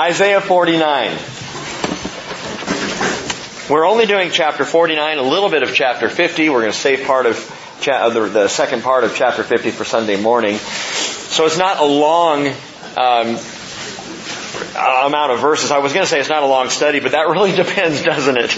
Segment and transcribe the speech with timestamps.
[0.00, 1.18] Isaiah 49.
[3.68, 6.48] We're only doing chapter 49, a little bit of chapter 50.
[6.48, 7.36] We're going to save part of
[7.82, 10.56] cha- the, the second part of chapter 50 for Sunday morning.
[10.56, 12.46] So it's not a long
[12.96, 13.36] um,
[15.06, 15.70] amount of verses.
[15.70, 18.38] I was going to say it's not a long study, but that really depends, doesn't
[18.38, 18.56] it?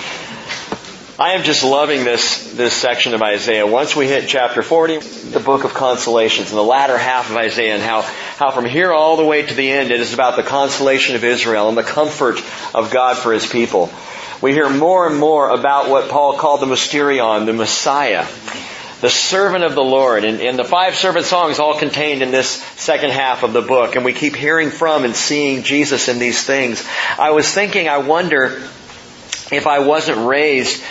[1.19, 3.65] I am just loving this, this section of Isaiah.
[3.65, 7.73] Once we hit chapter 40, the book of consolations, and the latter half of Isaiah,
[7.73, 10.43] and how, how from here all the way to the end, it is about the
[10.43, 12.39] consolation of Israel and the comfort
[12.75, 13.89] of God for His people.
[14.43, 18.27] We hear more and more about what Paul called the mysterion, the Messiah,
[19.01, 22.47] the servant of the Lord, and, and the five servant songs all contained in this
[22.47, 26.43] second half of the book, and we keep hearing from and seeing Jesus in these
[26.43, 26.87] things.
[27.17, 28.61] I was thinking, I wonder
[29.51, 30.83] if I wasn't raised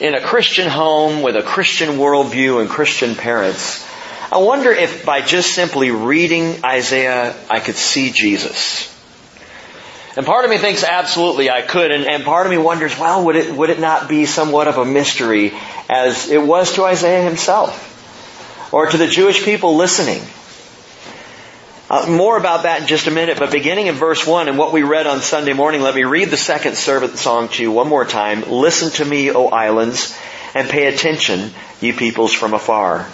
[0.00, 3.86] in a Christian home with a Christian worldview and Christian parents,
[4.32, 8.90] I wonder if by just simply reading Isaiah, I could see Jesus.
[10.16, 13.24] And part of me thinks absolutely I could, and, and part of me wonders, well,
[13.26, 15.52] would it, would it not be somewhat of a mystery
[15.88, 17.92] as it was to Isaiah himself?
[18.72, 20.22] Or to the Jewish people listening?
[21.90, 24.72] Uh, more about that in just a minute, but beginning in verse 1 and what
[24.72, 27.88] we read on Sunday morning, let me read the second servant song to you one
[27.88, 28.42] more time.
[28.50, 30.18] Listen to me, O islands,
[30.54, 31.50] and pay attention,
[31.82, 33.06] you peoples from afar.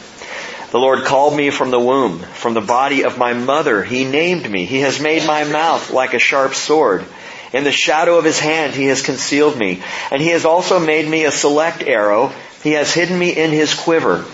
[0.71, 3.83] The Lord called me from the womb, from the body of my mother.
[3.83, 4.67] He named me.
[4.67, 7.05] He has made my mouth like a sharp sword.
[7.53, 9.83] In the shadow of his hand he has concealed me.
[10.13, 12.33] And he has also made me a select arrow.
[12.63, 14.25] He has hidden me in his quiver.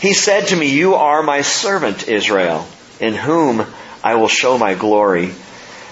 [0.00, 2.66] He said to me, You are my servant, Israel
[3.00, 3.64] in whom
[4.02, 5.32] I will show my glory.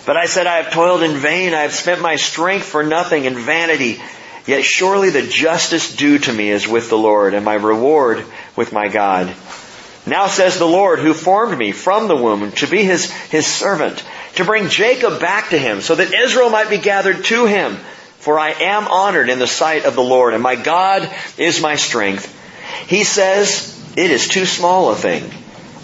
[0.07, 1.53] But I said, I have toiled in vain.
[1.53, 4.01] I have spent my strength for nothing in vanity.
[4.47, 8.25] Yet surely the justice due to me is with the Lord and my reward
[8.57, 9.35] with my God.
[10.07, 14.03] Now says the Lord who formed me from the womb to be his, his servant,
[14.37, 17.77] to bring Jacob back to him so that Israel might be gathered to him.
[18.21, 21.77] For I am honored in the sight of the Lord and my God is my
[21.77, 22.35] strength.
[22.89, 25.31] He says, it is too small a thing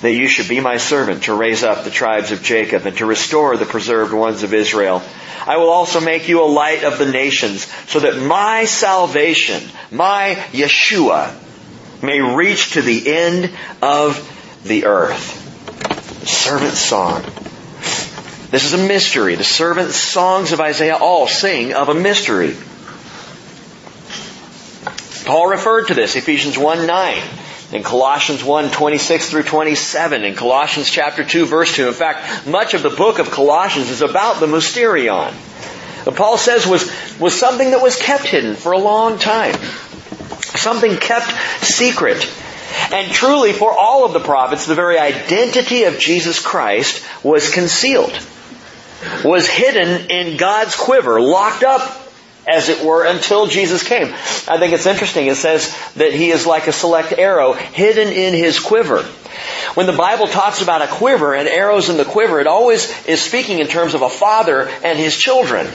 [0.04, 3.06] that you should be my servant to raise up the tribes of Jacob and to
[3.06, 5.03] restore the preserved ones of Israel.
[5.47, 10.34] I will also make you a light of the nations so that my salvation, my
[10.53, 11.34] Yeshua,
[12.03, 13.50] may reach to the end
[13.81, 16.28] of the earth.
[16.28, 17.22] Servant song.
[18.50, 19.36] This is a mystery.
[19.36, 22.54] The servant songs of Isaiah all sing of a mystery.
[25.25, 27.22] Paul referred to this, Ephesians 1 9
[27.75, 31.89] in Colossians 1, 26 through 27, in Colossians chapter 2, verse 2.
[31.89, 35.33] In fact, much of the book of Colossians is about the mysterion.
[36.05, 39.55] What Paul says was, was something that was kept hidden for a long time.
[40.41, 41.33] Something kept
[41.65, 42.31] secret.
[42.93, 48.17] And truly, for all of the prophets, the very identity of Jesus Christ was concealed,
[49.25, 52.03] was hidden in God's quiver, locked up
[52.47, 54.09] as it were, until Jesus came.
[54.49, 55.27] I think it's interesting.
[55.27, 59.03] It says that he is like a select arrow hidden in his quiver.
[59.75, 63.21] When the Bible talks about a quiver and arrows in the quiver, it always is
[63.21, 65.66] speaking in terms of a father and his children.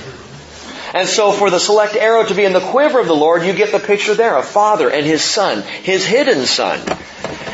[0.94, 3.54] And so for the select arrow to be in the quiver of the Lord, you
[3.54, 6.80] get the picture there, a father and his son, his hidden son.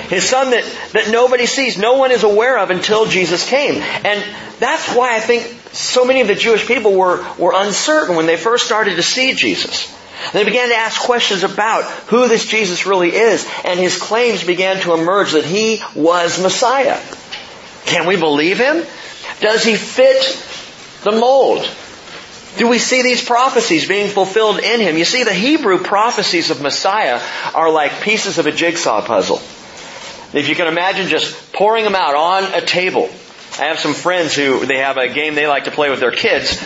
[0.10, 0.64] His son that,
[0.94, 3.76] that nobody sees, no one is aware of until Jesus came.
[3.76, 4.24] And
[4.60, 8.38] that's why I think so many of the Jewish people were, were uncertain when they
[8.38, 9.94] first started to see Jesus.
[10.32, 14.82] They began to ask questions about who this Jesus really is, and his claims began
[14.82, 17.00] to emerge that he was Messiah.
[17.86, 18.86] Can we believe him?
[19.42, 20.24] Does he fit
[21.04, 21.70] the mold?
[22.58, 24.98] Do we see these prophecies being fulfilled in him?
[24.98, 27.22] You see, the Hebrew prophecies of Messiah
[27.54, 29.38] are like pieces of a jigsaw puzzle.
[30.38, 33.10] If you can imagine just pouring them out on a table
[33.58, 36.12] I have some friends who they have a game they like to play with their
[36.12, 36.60] kids.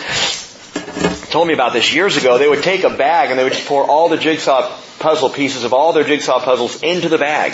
[1.30, 2.36] Told me about this years ago.
[2.36, 5.62] They would take a bag and they would just pour all the jigsaw puzzle pieces
[5.62, 7.52] of all their jigsaw puzzles into the bag.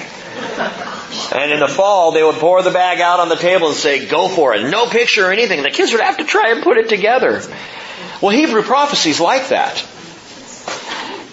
[1.34, 4.06] And in the fall, they would pour the bag out on the table and say,
[4.06, 4.70] go for it.
[4.70, 5.62] No picture or anything.
[5.62, 7.42] The kids would have to try and put it together.
[8.22, 9.76] Well, Hebrew prophecy is like that.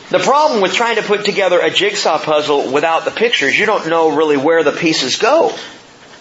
[0.09, 3.87] The problem with trying to put together a jigsaw puzzle without the pictures, you don't
[3.87, 5.55] know really where the pieces go.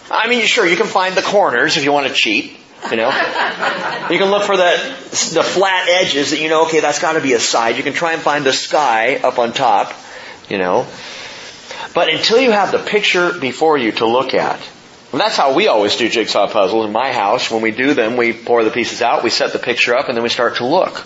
[0.09, 2.57] I mean, sure, you can find the corners if you want to cheat.
[2.89, 3.09] You know,
[4.09, 4.71] you can look for the
[5.33, 6.65] the flat edges that you know.
[6.65, 7.77] Okay, that's got to be a side.
[7.77, 9.93] You can try and find the sky up on top.
[10.49, 10.85] You know,
[11.95, 14.59] but until you have the picture before you to look at,
[15.13, 17.51] and that's how we always do jigsaw puzzles in my house.
[17.51, 20.17] When we do them, we pour the pieces out, we set the picture up, and
[20.17, 21.05] then we start to look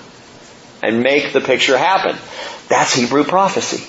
[0.81, 2.15] and make the picture happen.
[2.69, 3.86] That's Hebrew prophecy.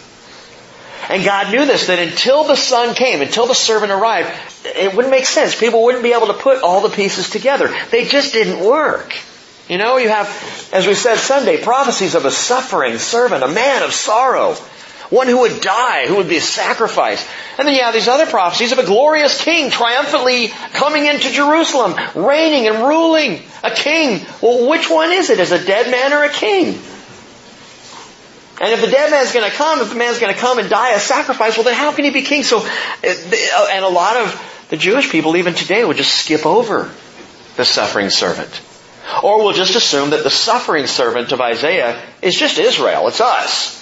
[1.09, 4.31] And God knew this, that until the son came, until the servant arrived,
[4.65, 5.59] it wouldn't make sense.
[5.59, 7.75] People wouldn't be able to put all the pieces together.
[7.93, 9.15] They just didn't work.
[9.69, 10.29] You know, you have,
[10.73, 14.57] as we said Sunday, prophecies of a suffering servant, a man of sorrow,
[15.11, 17.27] one who would die, who would be a sacrifice.
[17.59, 21.95] And then you have these other prophecies of a glorious king triumphantly coming into Jerusalem,
[22.15, 24.25] reigning and ruling, a king.
[24.43, 25.41] Well, which one is it?
[25.41, 26.79] Is a dead man or a king?
[28.61, 30.69] And if the dead man's going to come, if the man's going to come and
[30.69, 32.43] die a sacrifice, well then how can he be king?
[32.43, 36.91] So, uh, and a lot of the Jewish people even today would just skip over
[37.57, 38.61] the suffering servant.
[39.23, 43.09] Or we'll just assume that the suffering servant of Isaiah is just Israel.
[43.09, 43.78] It's us.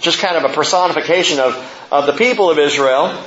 [0.00, 3.22] Just kind of a personification of, of the people of Israel.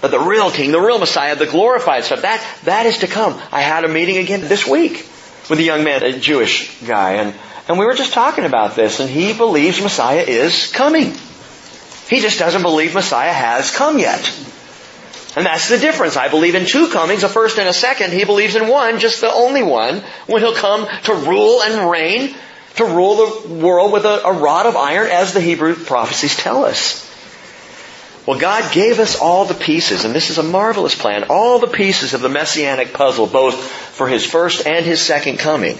[0.00, 3.40] But the real king, the real Messiah, the glorified stuff, that, that is to come.
[3.50, 5.08] I had a meeting again this week
[5.48, 7.34] with a young man, a Jewish guy, and
[7.68, 11.12] and we were just talking about this, and he believes Messiah is coming.
[12.08, 14.24] He just doesn't believe Messiah has come yet.
[15.34, 16.16] And that's the difference.
[16.16, 18.12] I believe in two comings, a first and a second.
[18.12, 22.36] He believes in one, just the only one, when he'll come to rule and reign,
[22.76, 26.64] to rule the world with a, a rod of iron, as the Hebrew prophecies tell
[26.64, 27.04] us.
[28.26, 31.68] Well, God gave us all the pieces, and this is a marvelous plan, all the
[31.68, 35.78] pieces of the messianic puzzle, both for His first and His second coming.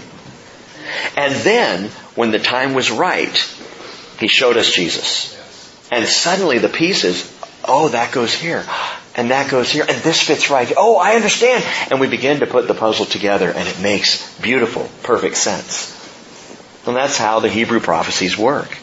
[1.16, 3.36] And then, when the time was right,
[4.20, 5.32] He showed us Jesus.
[5.90, 7.32] And suddenly the pieces,
[7.64, 8.64] oh, that goes here.
[9.16, 9.84] And that goes here.
[9.88, 10.70] And this fits right.
[10.76, 11.64] Oh, I understand.
[11.90, 15.95] And we begin to put the puzzle together and it makes beautiful, perfect sense.
[16.86, 18.76] And that's how the Hebrew prophecies work.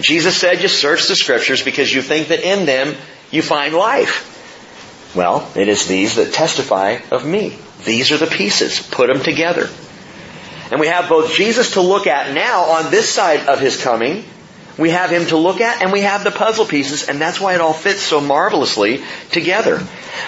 [0.00, 2.94] Jesus said you search the scriptures because you think that in them
[3.30, 5.14] you find life.
[5.14, 7.58] Well, it is these that testify of me.
[7.84, 8.80] These are the pieces.
[8.80, 9.68] Put them together.
[10.70, 14.24] And we have both Jesus to look at now on this side of His coming.
[14.78, 17.54] We have Him to look at and we have the puzzle pieces and that's why
[17.54, 19.82] it all fits so marvelously together.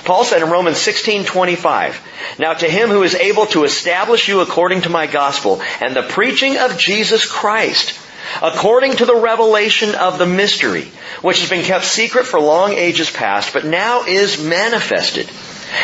[0.04, 1.94] Paul said in Romans 16:25,
[2.38, 6.02] "Now to him who is able to establish you according to my gospel and the
[6.02, 7.94] preaching of Jesus Christ,
[8.42, 10.90] according to the revelation of the mystery,
[11.22, 15.28] which has been kept secret for long ages past, but now is manifested."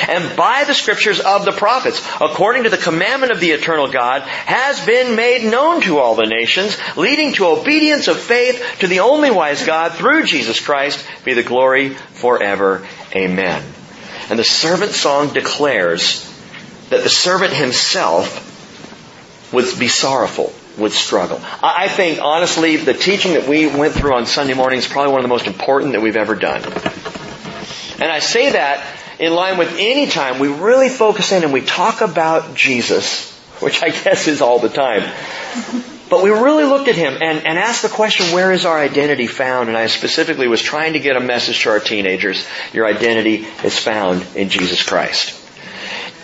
[0.08, 4.22] And by the scriptures of the prophets, according to the commandment of the eternal God,
[4.22, 9.00] has been made known to all the nations, leading to obedience of faith to the
[9.00, 12.86] only wise God through Jesus Christ, be the glory forever.
[13.14, 13.62] Amen.
[14.28, 16.24] And the servant song declares
[16.90, 18.52] that the servant himself
[19.52, 21.40] would be sorrowful, would struggle.
[21.62, 25.20] I think, honestly, the teaching that we went through on Sunday morning is probably one
[25.20, 26.62] of the most important that we've ever done.
[27.98, 28.84] And I say that
[29.18, 33.82] in line with any time we really focus in and we talk about Jesus, which
[33.82, 35.02] I guess is all the time.
[36.08, 39.26] But we really looked at him and, and asked the question, where is our identity
[39.26, 39.68] found?
[39.68, 42.46] And I specifically was trying to get a message to our teenagers.
[42.72, 45.42] Your identity is found in Jesus Christ.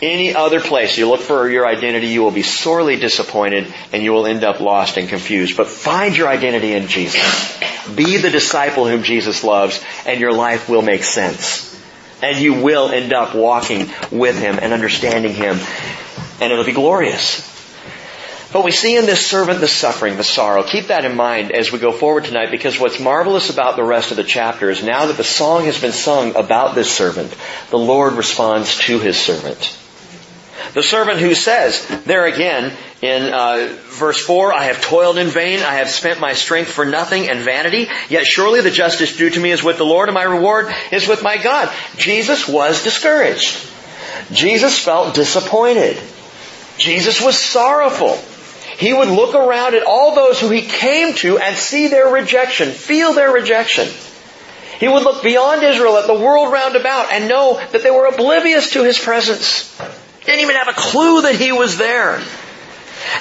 [0.00, 4.12] Any other place you look for your identity, you will be sorely disappointed and you
[4.12, 5.56] will end up lost and confused.
[5.56, 7.58] But find your identity in Jesus.
[7.94, 11.71] Be the disciple whom Jesus loves and your life will make sense.
[12.22, 15.58] And you will end up walking with Him and understanding Him.
[16.40, 17.50] And it'll be glorious.
[18.52, 20.62] But we see in this servant the suffering, the sorrow.
[20.62, 24.10] Keep that in mind as we go forward tonight because what's marvelous about the rest
[24.10, 27.34] of the chapter is now that the song has been sung about this servant,
[27.70, 29.78] the Lord responds to his servant.
[30.74, 35.60] The servant who says, there again, in uh, verse 4, I have toiled in vain,
[35.60, 39.40] I have spent my strength for nothing and vanity, yet surely the justice due to
[39.40, 41.70] me is with the Lord and my reward is with my God.
[41.98, 43.68] Jesus was discouraged.
[44.32, 46.00] Jesus felt disappointed.
[46.78, 48.16] Jesus was sorrowful.
[48.78, 52.70] He would look around at all those who he came to and see their rejection,
[52.70, 53.88] feel their rejection.
[54.80, 58.06] He would look beyond Israel at the world round about and know that they were
[58.06, 59.78] oblivious to his presence.
[60.24, 62.20] Didn't even have a clue that he was there.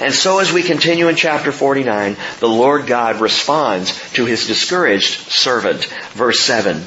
[0.00, 5.30] And so as we continue in chapter 49, the Lord God responds to his discouraged
[5.30, 5.84] servant.
[6.12, 6.82] Verse 7.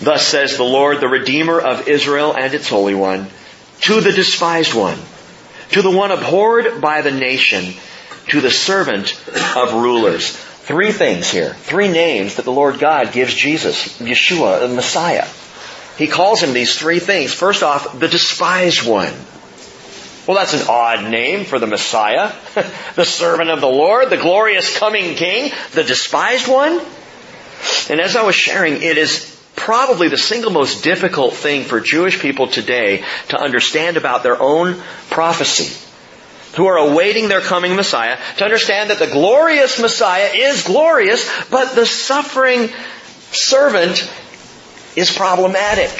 [0.00, 3.28] Thus says the Lord, the Redeemer of Israel and its Holy One,
[3.82, 4.98] to the despised one,
[5.70, 7.74] to the one abhorred by the nation,
[8.28, 9.12] to the servant
[9.56, 10.30] of rulers.
[10.30, 11.54] Three things here.
[11.54, 15.26] Three names that the Lord God gives Jesus, Yeshua, the Messiah.
[15.98, 17.34] He calls him these three things.
[17.34, 19.12] First off, the despised one.
[20.26, 22.32] Well, that's an odd name for the Messiah.
[22.94, 26.80] the servant of the Lord, the glorious coming King, the despised one.
[27.90, 32.20] And as I was sharing, it is probably the single most difficult thing for Jewish
[32.20, 35.76] people today to understand about their own prophecy.
[36.56, 41.74] Who are awaiting their coming Messiah, to understand that the glorious Messiah is glorious, but
[41.74, 42.68] the suffering
[43.32, 44.08] servant
[44.96, 45.90] is problematic.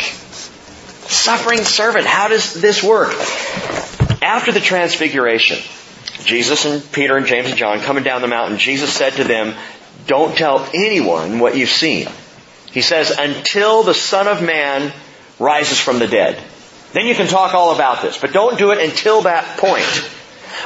[1.10, 3.12] Suffering servant, how does this work?
[4.22, 5.58] After the transfiguration,
[6.24, 9.54] Jesus and Peter and James and John coming down the mountain, Jesus said to them,
[10.06, 12.08] don't tell anyone what you've seen.
[12.70, 14.92] He says, until the Son of Man
[15.38, 16.42] rises from the dead.
[16.92, 20.10] Then you can talk all about this, but don't do it until that point.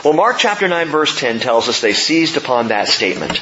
[0.04, 3.40] Well, Mark chapter 9 verse 10 tells us they seized upon that statement,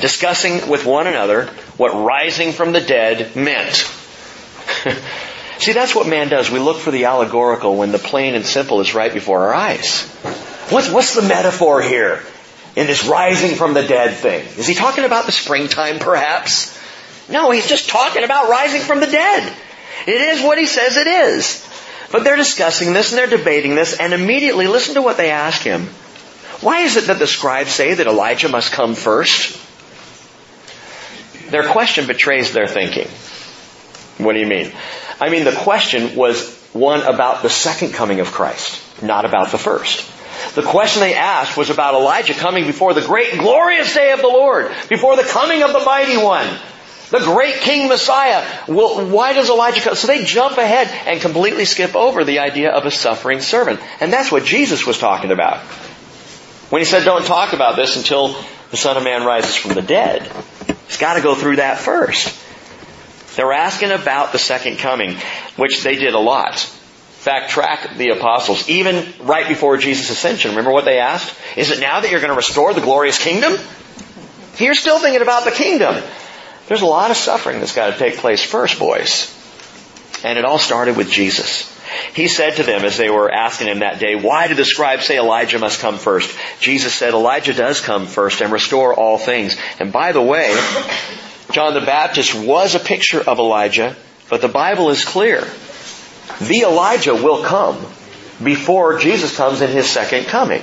[0.00, 1.46] discussing with one another
[1.76, 3.90] what rising from the dead meant.
[5.58, 6.50] See, that's what man does.
[6.50, 10.08] We look for the allegorical when the plain and simple is right before our eyes.
[10.70, 12.22] What's, what's the metaphor here
[12.74, 14.44] in this rising from the dead thing?
[14.58, 16.76] Is he talking about the springtime perhaps?
[17.28, 19.52] No, he's just talking about rising from the dead.
[20.06, 21.68] It is what he says it is.
[22.10, 25.62] But they're discussing this and they're debating this and immediately listen to what they ask
[25.62, 25.86] him.
[26.60, 29.58] Why is it that the scribes say that Elijah must come first?
[31.50, 33.08] Their question betrays their thinking.
[34.24, 34.72] What do you mean?
[35.20, 39.58] I mean, the question was one about the second coming of Christ, not about the
[39.58, 40.10] first.
[40.54, 44.28] The question they asked was about Elijah coming before the great glorious day of the
[44.28, 46.46] Lord, before the coming of the mighty one.
[47.10, 48.42] The great King Messiah.
[48.66, 49.94] Well, why does Elijah come?
[49.94, 53.80] So they jump ahead and completely skip over the idea of a suffering servant.
[54.00, 55.58] And that's what Jesus was talking about.
[56.70, 58.34] When he said, don't talk about this until
[58.70, 60.32] the Son of Man rises from the dead.
[60.86, 62.41] He's got to go through that first.
[63.36, 65.16] They were asking about the second coming,
[65.56, 66.52] which they did a lot.
[66.52, 70.50] In fact, track the apostles, even right before Jesus' ascension.
[70.50, 71.34] Remember what they asked?
[71.56, 73.56] Is it now that you're going to restore the glorious kingdom?
[74.58, 76.02] You're still thinking about the kingdom.
[76.66, 79.38] There's a lot of suffering that's got to take place first, boys.
[80.24, 81.68] And it all started with Jesus.
[82.14, 85.06] He said to them as they were asking him that day, why did the scribes
[85.06, 86.36] say Elijah must come first?
[86.60, 89.56] Jesus said, Elijah does come first and restore all things.
[89.78, 90.54] And by the way,
[91.52, 93.96] John the Baptist was a picture of Elijah,
[94.28, 95.46] but the Bible is clear.
[96.40, 97.78] The Elijah will come
[98.42, 100.62] before Jesus comes in his second coming.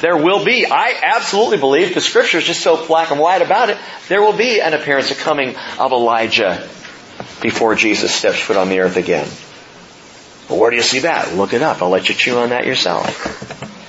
[0.00, 3.70] There will be, I absolutely believe, because scripture is just so black and white about
[3.70, 6.68] it, there will be an appearance, a coming of Elijah
[7.40, 9.28] before Jesus steps foot on the earth again.
[10.48, 11.34] Well, where do you see that?
[11.34, 11.82] Look it up.
[11.82, 13.81] I'll let you chew on that yourself.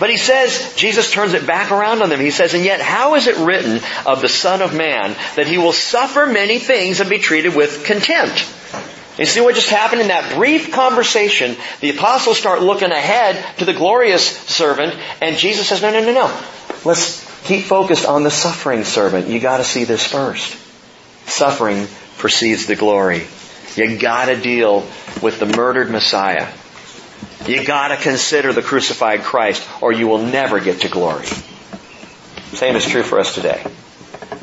[0.00, 2.20] But he says, Jesus turns it back around on them.
[2.20, 5.58] He says, and yet how is it written of the Son of Man that he
[5.58, 8.48] will suffer many things and be treated with contempt?
[9.18, 11.54] You see what just happened in that brief conversation?
[11.80, 16.14] The apostles start looking ahead to the glorious servant, and Jesus says, no, no, no,
[16.14, 16.42] no.
[16.86, 19.28] Let's keep focused on the suffering servant.
[19.28, 20.56] You gotta see this first.
[21.28, 23.26] Suffering precedes the glory.
[23.76, 24.86] You gotta deal
[25.20, 26.48] with the murdered Messiah.
[27.46, 31.26] You gotta consider the crucified Christ, or you will never get to glory.
[32.52, 33.64] Same is true for us today.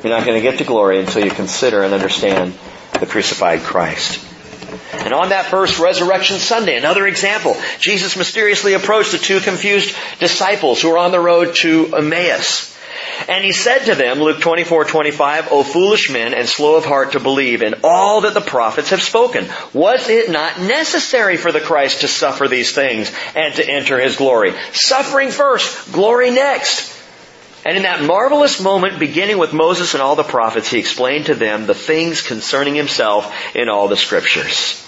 [0.04, 2.58] You're not going to get to glory until you consider and understand
[3.00, 4.24] the crucified Christ.
[4.94, 10.82] And on that first resurrection Sunday, another example, Jesus mysteriously approached the two confused disciples
[10.82, 12.77] who were on the road to Emmaus.
[13.28, 17.14] And he said to them, Luke 24, 25, O foolish men and slow of heart
[17.14, 19.48] to believe in all that the prophets have spoken.
[19.74, 24.16] Was it not necessary for the Christ to suffer these things and to enter his
[24.16, 24.54] glory?
[24.72, 26.96] Suffering first, glory next.
[27.66, 31.36] And in that marvelous moment, beginning with Moses and all the prophets, he explained to
[31.36, 34.82] them the things concerning himself in all the scriptures.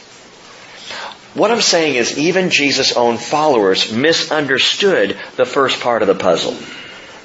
[1.33, 6.55] What I'm saying is even Jesus' own followers misunderstood the first part of the puzzle.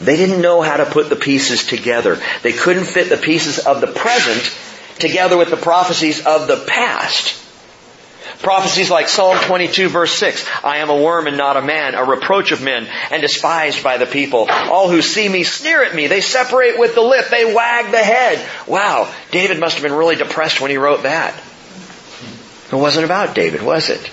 [0.04, 2.20] They didn't know how to put the pieces together.
[2.42, 4.54] They couldn't fit the pieces of the present
[4.98, 7.40] together with the prophecies of the past.
[8.40, 12.04] Prophecies like Psalm 22 verse 6, I am a worm and not a man, a
[12.04, 14.46] reproach of men and despised by the people.
[14.50, 16.08] All who see me sneer at me.
[16.08, 17.28] They separate with the lip.
[17.30, 18.46] They wag the head.
[18.66, 21.34] Wow, David must have been really depressed when he wrote that.
[22.70, 24.10] It wasn't about David, was it?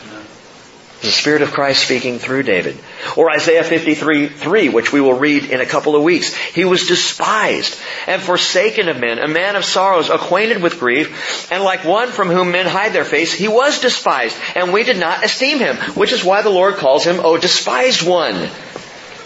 [1.01, 2.77] The Spirit of Christ speaking through David.
[3.17, 6.35] Or Isaiah 53, 3, which we will read in a couple of weeks.
[6.35, 11.63] He was despised and forsaken of men, a man of sorrows, acquainted with grief, and
[11.63, 15.25] like one from whom men hide their face, he was despised, and we did not
[15.25, 18.35] esteem him, which is why the Lord calls him, O despised one.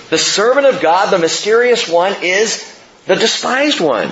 [0.10, 2.63] The servant of God, the mysterious one, is
[3.05, 4.10] the despised one.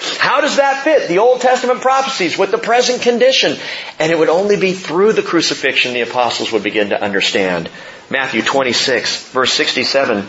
[0.00, 3.56] How does that fit the Old Testament prophecies with the present condition?
[3.98, 7.68] And it would only be through the crucifixion the apostles would begin to understand.
[8.10, 10.26] Matthew 26 verse 67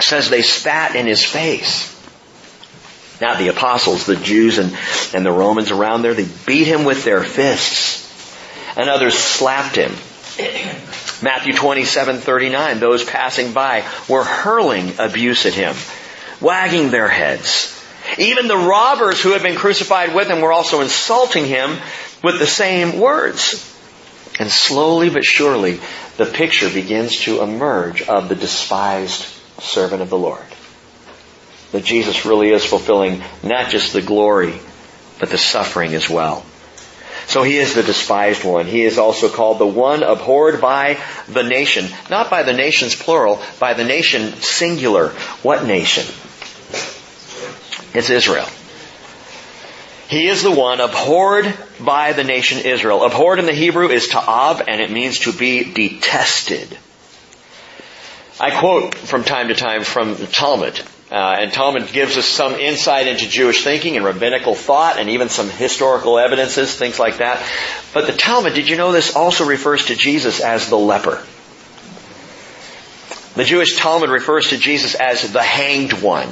[0.00, 1.90] says they spat in his face.
[3.20, 4.76] Now the apostles, the Jews and,
[5.14, 8.02] and the Romans around there, they beat him with their fists.
[8.76, 9.92] And others slapped him.
[11.22, 15.74] Matthew 27, 39, those passing by were hurling abuse at him
[16.44, 17.70] wagging their heads.
[18.18, 21.76] Even the robbers who had been crucified with him were also insulting him
[22.22, 23.70] with the same words.
[24.38, 25.80] And slowly but surely,
[26.16, 29.22] the picture begins to emerge of the despised
[29.60, 30.44] servant of the Lord.
[31.72, 34.60] That Jesus really is fulfilling not just the glory,
[35.18, 36.44] but the suffering as well.
[37.26, 38.66] So he is the despised one.
[38.66, 41.86] He is also called the one abhorred by the nation.
[42.10, 45.08] Not by the nations plural, by the nation singular.
[45.42, 46.04] What nation?
[47.94, 48.46] It's Israel.
[50.08, 53.04] He is the one abhorred by the nation Israel.
[53.04, 56.76] Abhorred in the Hebrew is ta'ab, and it means to be detested.
[58.38, 60.80] I quote from time to time from Talmud.
[61.10, 65.28] Uh, and Talmud gives us some insight into Jewish thinking and rabbinical thought and even
[65.28, 67.40] some historical evidences, things like that.
[67.92, 71.22] But the Talmud, did you know this also refers to Jesus as the leper?
[73.36, 76.28] The Jewish Talmud refers to Jesus as the hanged one.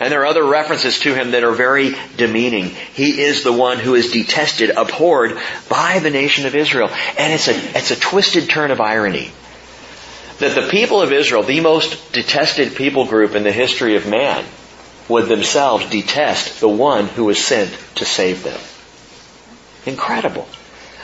[0.00, 2.66] And there are other references to him that are very demeaning.
[2.94, 5.36] He is the one who is detested, abhorred
[5.68, 6.88] by the nation of Israel.
[7.18, 9.32] And it's a, it's a twisted turn of irony
[10.38, 14.44] that the people of Israel, the most detested people group in the history of man,
[15.08, 18.60] would themselves detest the one who was sent to save them.
[19.86, 20.46] Incredible.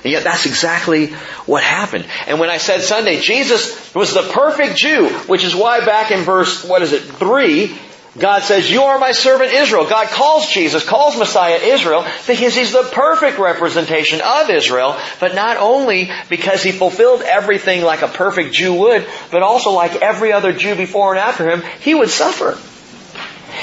[0.05, 1.09] And yet that's exactly
[1.47, 2.07] what happened.
[2.27, 6.21] And when I said Sunday, Jesus was the perfect Jew, which is why back in
[6.21, 7.77] verse, what is it, 3,
[8.17, 9.89] God says, you are my servant Israel.
[9.89, 15.57] God calls Jesus, calls Messiah Israel, because he's the perfect representation of Israel, but not
[15.57, 20.53] only because he fulfilled everything like a perfect Jew would, but also like every other
[20.53, 22.57] Jew before and after him, he would suffer.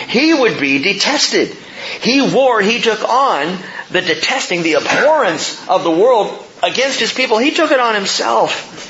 [0.10, 1.56] He would be detested.
[2.02, 3.58] He wore, he took on
[3.90, 7.38] the detesting, the abhorrence of the world against his people.
[7.38, 8.90] He took it on himself.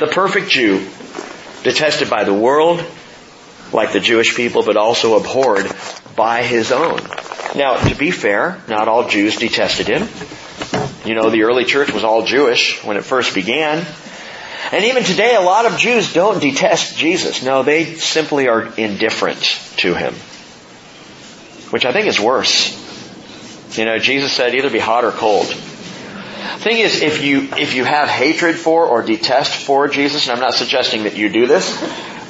[0.00, 0.88] The perfect Jew,
[1.64, 2.84] detested by the world,
[3.72, 5.70] like the Jewish people, but also abhorred
[6.16, 7.00] by his own.
[7.54, 10.08] Now, to be fair, not all Jews detested him.
[11.04, 13.84] You know, the early church was all Jewish when it first began.
[14.70, 17.42] And even today, a lot of Jews don't detest Jesus.
[17.42, 19.42] No, they simply are indifferent
[19.78, 20.14] to him.
[21.70, 22.78] Which I think is worse.
[23.76, 25.46] You know, Jesus said either be hot or cold.
[25.46, 30.40] Thing is, if you, if you have hatred for or detest for Jesus, and I'm
[30.40, 31.76] not suggesting that you do this,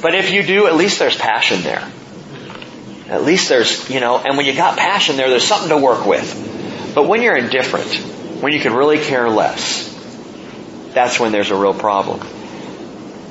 [0.02, 1.88] but if you do, at least there's passion there.
[3.08, 6.06] At least there's, you know, and when you got passion there, there's something to work
[6.06, 6.92] with.
[6.94, 7.94] But when you're indifferent,
[8.42, 9.88] when you can really care less,
[10.92, 12.20] that's when there's a real problem.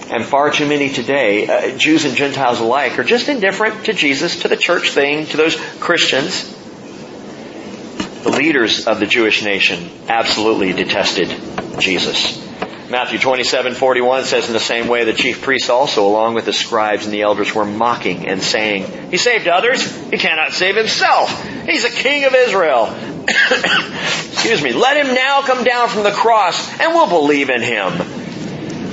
[0.09, 4.41] And far too many today, uh, Jews and Gentiles alike, are just indifferent to Jesus,
[4.41, 6.57] to the church thing, to those Christians.
[8.23, 11.33] The leaders of the Jewish nation absolutely detested
[11.79, 12.37] Jesus.
[12.91, 16.51] Matthew 27, 41 says in the same way the chief priests also, along with the
[16.51, 21.31] scribes and the elders, were mocking and saying, He saved others, He cannot save Himself.
[21.65, 22.93] He's a king of Israel.
[24.33, 24.73] Excuse me.
[24.73, 27.93] Let Him now come down from the cross and we'll believe in Him.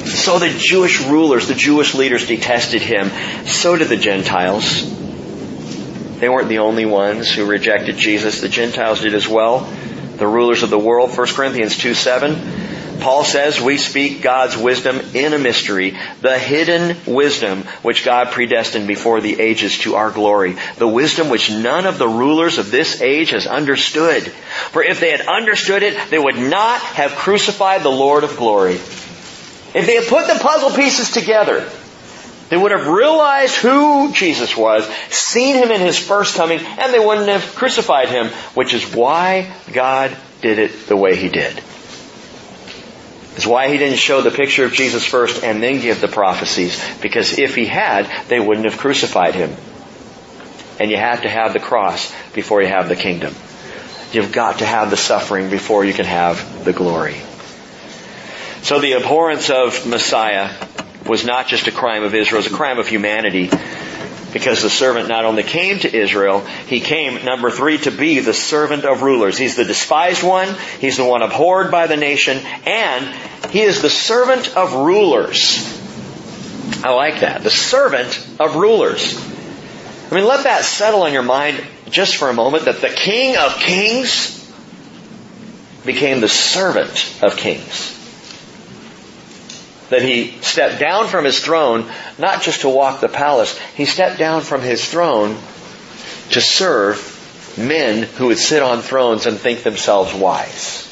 [0.07, 3.11] So the Jewish rulers, the Jewish leaders detested Him.
[3.47, 4.89] So did the Gentiles.
[6.21, 8.43] They weren't the only ones who rejected Jesus.
[8.43, 9.69] The Gentiles did as well.
[10.19, 12.69] The rulers of the world, 1 Corinthians 2, 7.
[13.01, 18.89] Paul says we speak God's wisdom in a mystery, the hidden wisdom which God predestined
[18.89, 23.01] before the ages to our glory, the wisdom which none of the rulers of this
[23.01, 24.23] age has understood.
[24.23, 28.75] For if they had understood it, they would not have crucified the Lord of glory.
[28.75, 31.71] If they had put the puzzle pieces together,
[32.49, 36.99] they would have realized who Jesus was, seen him in his first coming, and they
[36.99, 41.63] wouldn't have crucified him, which is why God did it the way he did.
[43.39, 46.77] It's why he didn't show the picture of Jesus first and then give the prophecies.
[47.01, 49.55] Because if he had, they wouldn't have crucified him.
[50.81, 53.33] And you have to have the cross before you have the kingdom.
[54.11, 57.21] You've got to have the suffering before you can have the glory.
[58.63, 60.53] So the abhorrence of Messiah
[61.07, 63.51] was not just a crime of Israel, it was a crime of humanity
[64.33, 68.35] because the servant not only came to Israel, he came, number three, to be the
[68.35, 69.39] servant of rulers.
[69.39, 73.91] He's the despised one, he's the one abhorred by the nation, and he is the
[73.91, 75.75] servant of rulers.
[76.85, 77.43] I like that.
[77.43, 79.17] The servant of rulers.
[80.11, 83.37] I mean, let that settle in your mind just for a moment that the King
[83.37, 84.35] of Kings
[85.85, 87.98] became the servant of kings
[89.91, 94.19] that he stepped down from his throne, not just to walk the palace, he stepped
[94.19, 95.37] down from his throne
[96.31, 97.15] to serve
[97.57, 100.85] men who would sit on thrones and think themselves wise.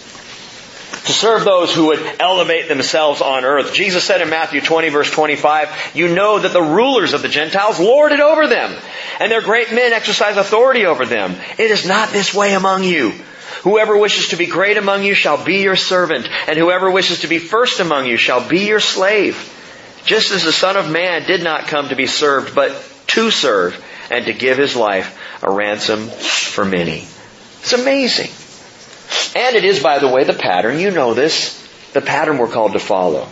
[1.06, 3.72] to serve those who would elevate themselves on earth.
[3.72, 7.78] Jesus said in Matthew 20 verse 25, you know that the rulers of the Gentiles
[7.78, 8.74] lord it over them,
[9.20, 11.37] and their great men exercise authority over them.
[11.59, 13.12] It is not this way among you.
[13.66, 17.26] Whoever wishes to be great among you shall be your servant, and whoever wishes to
[17.26, 19.52] be first among you shall be your slave.
[20.05, 22.70] Just as the Son of Man did not come to be served, but
[23.09, 27.09] to serve, and to give his life a ransom for many.
[27.59, 28.31] It's amazing.
[29.35, 31.61] And it is, by the way, the pattern, you know this,
[31.92, 33.26] the pattern we're called to follow.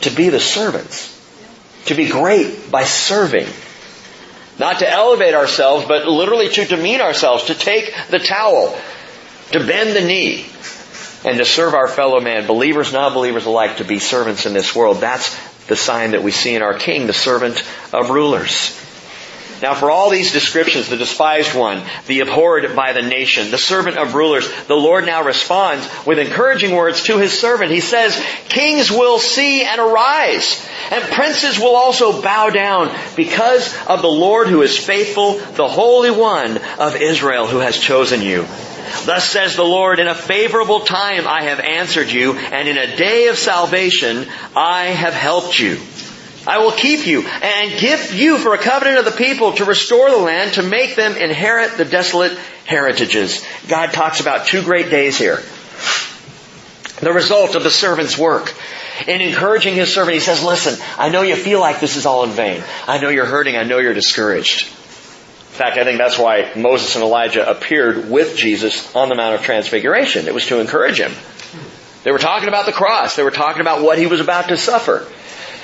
[0.00, 1.12] To be the servants.
[1.84, 3.48] To be great by serving.
[4.58, 8.74] Not to elevate ourselves, but literally to demean ourselves, to take the towel,
[9.52, 10.46] to bend the knee,
[11.24, 14.98] and to serve our fellow man, believers, non-believers alike, to be servants in this world.
[14.98, 15.34] That's
[15.66, 18.78] the sign that we see in our King, the servant of rulers.
[19.62, 23.96] Now for all these descriptions, the despised one, the abhorred by the nation, the servant
[23.96, 27.70] of rulers, the Lord now responds with encouraging words to his servant.
[27.70, 34.02] He says, kings will see and arise, and princes will also bow down because of
[34.02, 38.44] the Lord who is faithful, the Holy One of Israel who has chosen you.
[39.04, 42.96] Thus says the Lord, in a favorable time I have answered you, and in a
[42.96, 44.26] day of salvation
[44.56, 45.78] I have helped you.
[46.46, 50.10] I will keep you and give you for a covenant of the people to restore
[50.10, 53.44] the land, to make them inherit the desolate heritages.
[53.68, 55.42] God talks about two great days here.
[57.00, 58.54] The result of the servant's work.
[59.08, 62.24] In encouraging his servant, he says, listen, I know you feel like this is all
[62.24, 62.62] in vain.
[62.86, 63.56] I know you're hurting.
[63.56, 64.72] I know you're discouraged.
[65.54, 69.36] In fact, I think that's why Moses and Elijah appeared with Jesus on the Mount
[69.36, 70.26] of Transfiguration.
[70.26, 71.12] It was to encourage him.
[72.02, 73.14] They were talking about the cross.
[73.14, 75.06] They were talking about what he was about to suffer.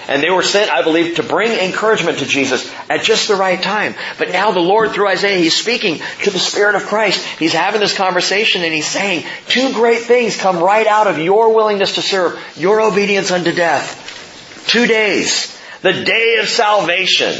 [0.06, 3.60] And they were sent, I believe, to bring encouragement to Jesus at just the right
[3.60, 3.96] time.
[4.16, 7.26] But now the Lord, through Isaiah, He's speaking to the Spirit of Christ.
[7.40, 11.52] He's having this conversation and He's saying, two great things come right out of your
[11.52, 14.64] willingness to serve, your obedience unto death.
[14.68, 15.58] Two days.
[15.82, 17.34] The day of salvation.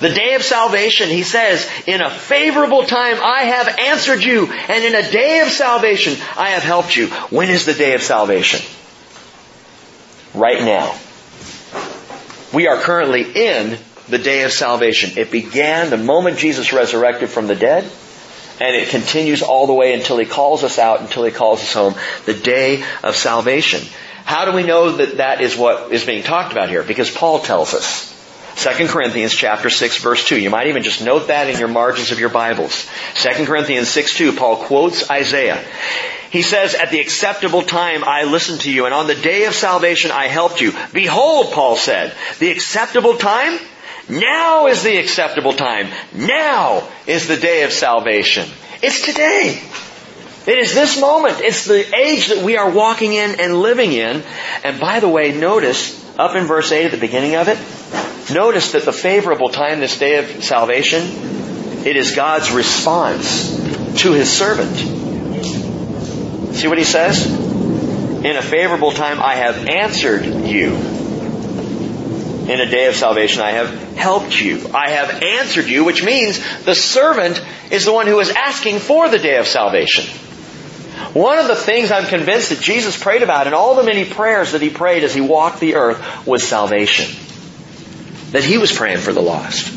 [0.00, 4.84] The day of salvation, he says, in a favorable time I have answered you, and
[4.84, 7.08] in a day of salvation I have helped you.
[7.30, 8.60] When is the day of salvation?
[10.34, 10.98] Right now.
[12.52, 13.78] We are currently in
[14.08, 15.18] the day of salvation.
[15.18, 17.90] It began the moment Jesus resurrected from the dead,
[18.60, 21.72] and it continues all the way until He calls us out, until He calls us
[21.72, 21.94] home.
[22.26, 23.82] The day of salvation.
[24.24, 26.82] How do we know that that is what is being talked about here?
[26.82, 28.15] Because Paul tells us.
[28.56, 30.38] 2 Corinthians chapter 6 verse 2.
[30.38, 32.88] You might even just note that in your margins of your Bibles.
[33.16, 35.62] 2 Corinthians 6 2, Paul quotes Isaiah.
[36.30, 39.54] He says, at the acceptable time I listened to you, and on the day of
[39.54, 40.72] salvation I helped you.
[40.92, 43.58] Behold, Paul said, the acceptable time?
[44.08, 45.88] Now is the acceptable time.
[46.14, 48.48] Now is the day of salvation.
[48.82, 49.60] It's today.
[50.46, 51.40] It is this moment.
[51.40, 54.22] It's the age that we are walking in and living in.
[54.62, 57.58] And by the way, notice, up in verse 8 at the beginning of it,
[58.30, 61.02] notice that the favorable time, this day of salvation,
[61.86, 63.56] it is God's response
[64.02, 65.06] to His servant.
[66.56, 67.26] See what he says?
[67.26, 70.74] In a favorable time I have answered you.
[72.50, 74.70] In a day of salvation I have helped you.
[74.74, 79.10] I have answered you, which means the servant is the one who is asking for
[79.10, 80.06] the day of salvation.
[81.12, 84.52] One of the things I'm convinced that Jesus prayed about in all the many prayers
[84.52, 87.14] that he prayed as he walked the earth was salvation.
[88.32, 89.72] That he was praying for the lost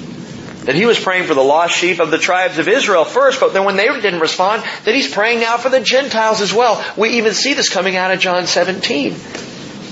[0.69, 3.53] that he was praying for the lost sheep of the tribes of Israel first, but
[3.53, 6.85] then when they didn't respond, that he's praying now for the Gentiles as well.
[6.95, 9.13] We even see this coming out of John 17.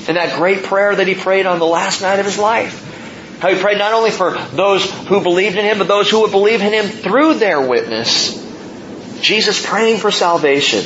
[0.08, 3.39] And that great prayer that he prayed on the last night of his life.
[3.39, 6.32] How he prayed not only for those who believed in him, but those who would
[6.32, 8.36] believe in him through their witness.
[9.20, 10.86] Jesus praying for salvation.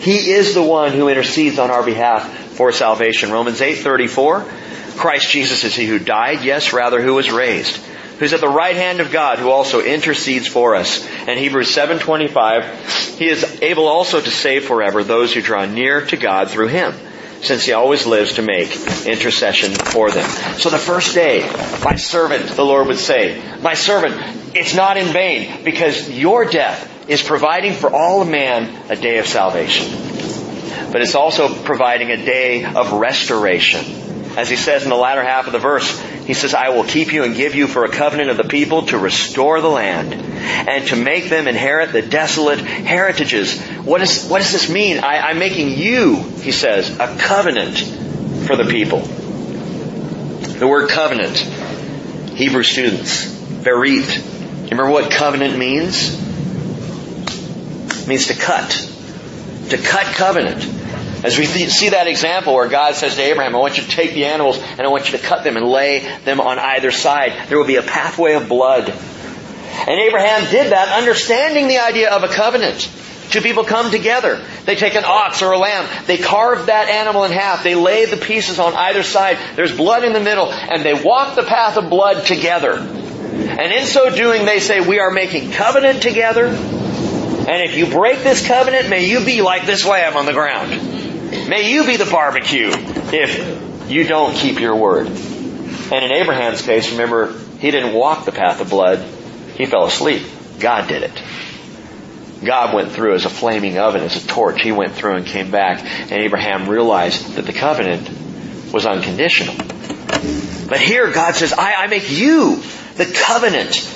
[0.00, 3.30] He is the one who intercedes on our behalf for salvation.
[3.30, 7.80] Romans 8:34 Christ Jesus is he who died, yes, rather who was raised
[8.20, 11.04] who's at the right hand of God, who also intercedes for us.
[11.26, 16.16] And Hebrews 7:25, he is able also to save forever those who draw near to
[16.18, 16.92] God through him,
[17.40, 18.70] since he always lives to make
[19.06, 20.28] intercession for them.
[20.58, 21.40] So the first day,
[21.82, 24.14] my servant, the Lord would say, my servant,
[24.54, 29.26] it's not in vain, because your death is providing for all man a day of
[29.26, 29.88] salvation.
[30.92, 35.46] But it's also providing a day of restoration as he says in the latter half
[35.46, 38.30] of the verse, he says, I will keep you and give you for a covenant
[38.30, 43.60] of the people to restore the land and to make them inherit the desolate heritages.
[43.60, 44.98] What, is, what does this mean?
[44.98, 47.78] I, I'm making you, he says, a covenant
[48.46, 49.00] for the people.
[49.00, 51.38] The word covenant,
[52.36, 53.26] Hebrew students,
[53.64, 54.70] berit.
[54.70, 56.14] Remember what covenant means?
[58.02, 58.70] It means to cut.
[59.70, 60.79] To cut covenant.
[61.22, 64.14] As we see that example where God says to Abraham, I want you to take
[64.14, 67.48] the animals and I want you to cut them and lay them on either side.
[67.48, 68.88] There will be a pathway of blood.
[68.88, 72.90] And Abraham did that understanding the idea of a covenant.
[73.30, 74.42] Two people come together.
[74.64, 75.88] They take an ox or a lamb.
[76.06, 77.62] They carve that animal in half.
[77.62, 79.38] They lay the pieces on either side.
[79.56, 82.78] There's blood in the middle and they walk the path of blood together.
[82.78, 86.46] And in so doing, they say, we are making covenant together.
[86.46, 90.89] And if you break this covenant, may you be like this lamb on the ground.
[91.30, 95.06] May you be the barbecue if you don't keep your word.
[95.06, 98.98] And in Abraham's case, remember, he didn't walk the path of blood.
[99.56, 100.22] He fell asleep.
[100.58, 101.22] God did it.
[102.44, 104.62] God went through as a flaming oven, as a torch.
[104.62, 105.84] He went through and came back.
[105.84, 108.08] And Abraham realized that the covenant
[108.72, 109.56] was unconditional.
[110.68, 112.62] But here God says, I, I make you
[112.96, 113.88] the covenant.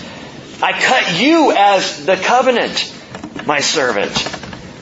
[0.63, 2.93] I cut you as the covenant,
[3.47, 4.13] my servant.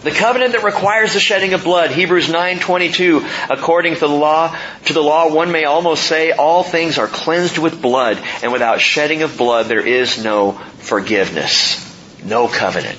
[0.03, 4.93] The covenant that requires the shedding of blood, Hebrews 9:22, according to the law, to
[4.93, 9.23] the law one may almost say all things are cleansed with blood, and without shedding
[9.23, 11.79] of blood there is no forgiveness.
[12.25, 12.99] No covenant.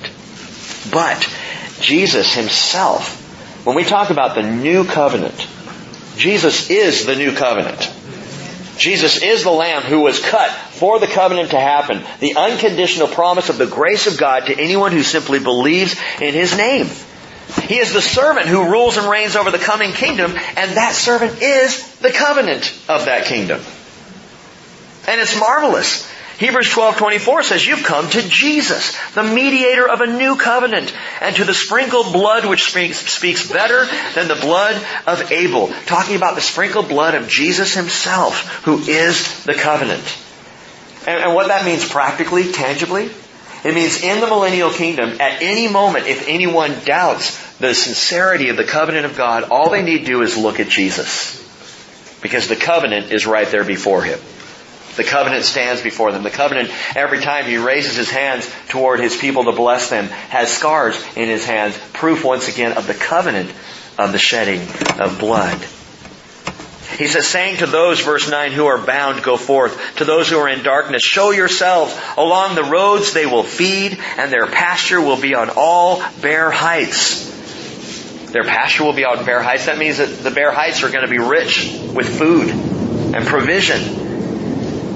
[0.90, 1.28] But
[1.80, 3.20] Jesus himself,
[3.66, 5.46] when we talk about the new covenant,
[6.16, 7.90] Jesus is the new covenant.
[8.76, 12.02] Jesus is the Lamb who was cut for the covenant to happen.
[12.20, 16.56] The unconditional promise of the grace of God to anyone who simply believes in His
[16.56, 16.88] name.
[17.62, 21.40] He is the servant who rules and reigns over the coming kingdom, and that servant
[21.40, 23.60] is the covenant of that kingdom.
[25.06, 26.10] And it's marvelous.
[26.38, 31.44] Hebrews 12:24 says you've come to Jesus, the mediator of a new covenant, and to
[31.44, 34.74] the sprinkled blood which speaks, better than the blood
[35.06, 40.02] of Abel, talking about the sprinkled blood of Jesus himself, who is the covenant.
[41.06, 43.10] And, and what that means practically, tangibly,
[43.64, 48.56] it means in the millennial kingdom, at any moment, if anyone doubts the sincerity of
[48.56, 51.40] the covenant of God, all they need to do is look at Jesus.
[52.20, 54.18] Because the covenant is right there before him.
[54.96, 56.22] The covenant stands before them.
[56.22, 60.52] The covenant, every time he raises his hands toward his people to bless them, has
[60.52, 63.50] scars in his hands, proof once again of the covenant
[63.98, 64.60] of the shedding
[65.00, 65.58] of blood.
[66.98, 69.96] He says, saying to those, verse 9, who are bound, go forth.
[69.96, 71.96] To those who are in darkness, show yourselves.
[72.16, 77.32] Along the roads they will feed, and their pasture will be on all bare heights.
[78.30, 79.66] Their pasture will be on bare heights.
[79.66, 84.13] That means that the bare heights are going to be rich with food and provision.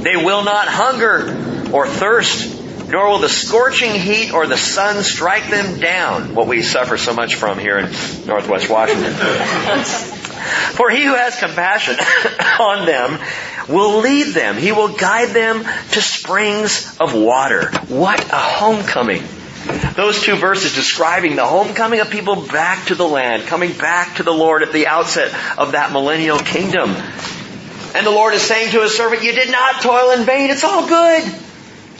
[0.02, 5.50] They will not hunger or thirst, nor will the scorching heat or the sun strike
[5.50, 7.90] them down, what we suffer so much from here in
[8.26, 9.12] Northwest Washington.
[10.78, 11.96] For he who has compassion
[12.61, 13.18] on them
[13.68, 14.56] will lead them.
[14.56, 17.70] He will guide them to springs of water.
[17.88, 19.24] What a homecoming.
[19.96, 24.22] Those two verses describing the homecoming of people back to the land, coming back to
[24.22, 26.94] the Lord at the outset of that millennial kingdom.
[27.94, 30.51] And the Lord is saying to his servant, you did not toil in vain.
[30.51, 31.24] It's all good.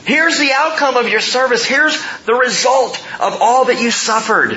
[0.05, 1.65] Here's the outcome of your service.
[1.65, 4.51] Here's the result of all that you suffered.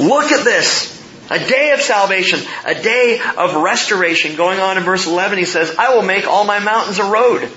[0.00, 0.98] Look at this.
[1.30, 4.34] A day of salvation, a day of restoration.
[4.34, 7.48] Going on in verse 11, he says, I will make all my mountains a road,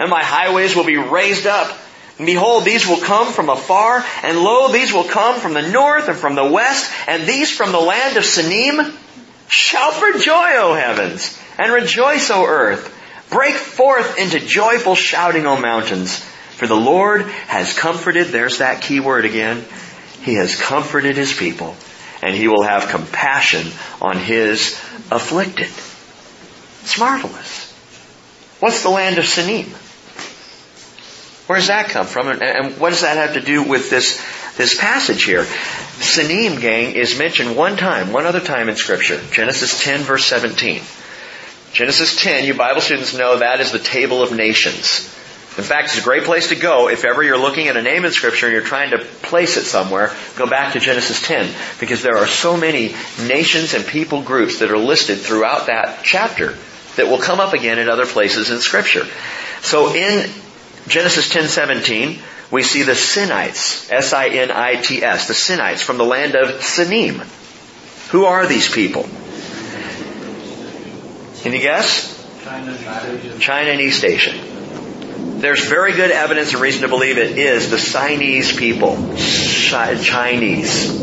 [0.00, 1.70] and my highways will be raised up.
[2.18, 6.08] And behold, these will come from afar, and lo, these will come from the north
[6.08, 8.96] and from the west, and these from the land of Sinim.
[9.50, 11.38] Shout for joy, O heavens!
[11.60, 12.96] and rejoice, O earth.
[13.30, 16.18] Break forth into joyful shouting, O mountains.
[16.18, 19.64] For the Lord has comforted, there's that key word again.
[20.22, 21.76] He has comforted His people,
[22.22, 23.66] and He will have compassion
[24.00, 24.72] on His
[25.10, 25.68] afflicted.
[26.82, 27.70] It's marvelous.
[28.60, 29.68] What's the land of Sinim?
[31.46, 32.28] Where does that come from?
[32.28, 34.18] And what does that have to do with this,
[34.60, 35.44] this passage here?
[35.44, 39.20] Sinim, gang, is mentioned one time, one other time in Scripture.
[39.32, 40.82] Genesis 10 verse 17.
[41.72, 45.06] Genesis 10, you Bible students know that is the table of nations.
[45.56, 48.04] In fact, it's a great place to go if ever you're looking at a name
[48.04, 50.14] in Scripture and you're trying to place it somewhere.
[50.36, 52.94] Go back to Genesis 10 because there are so many
[53.26, 56.56] nations and people groups that are listed throughout that chapter
[56.96, 59.06] that will come up again in other places in Scripture.
[59.62, 60.30] So in
[60.86, 62.18] Genesis 10:17,
[62.50, 67.24] we see the Sinites, S-I-N-I-T-S, the Sinites from the land of Sinim.
[68.10, 69.08] Who are these people?
[71.42, 72.16] Can you guess?
[73.38, 74.32] China and East Asia.
[75.40, 78.96] There's very good evidence and reason to believe it is the Chinese people.
[79.16, 80.98] Chinese.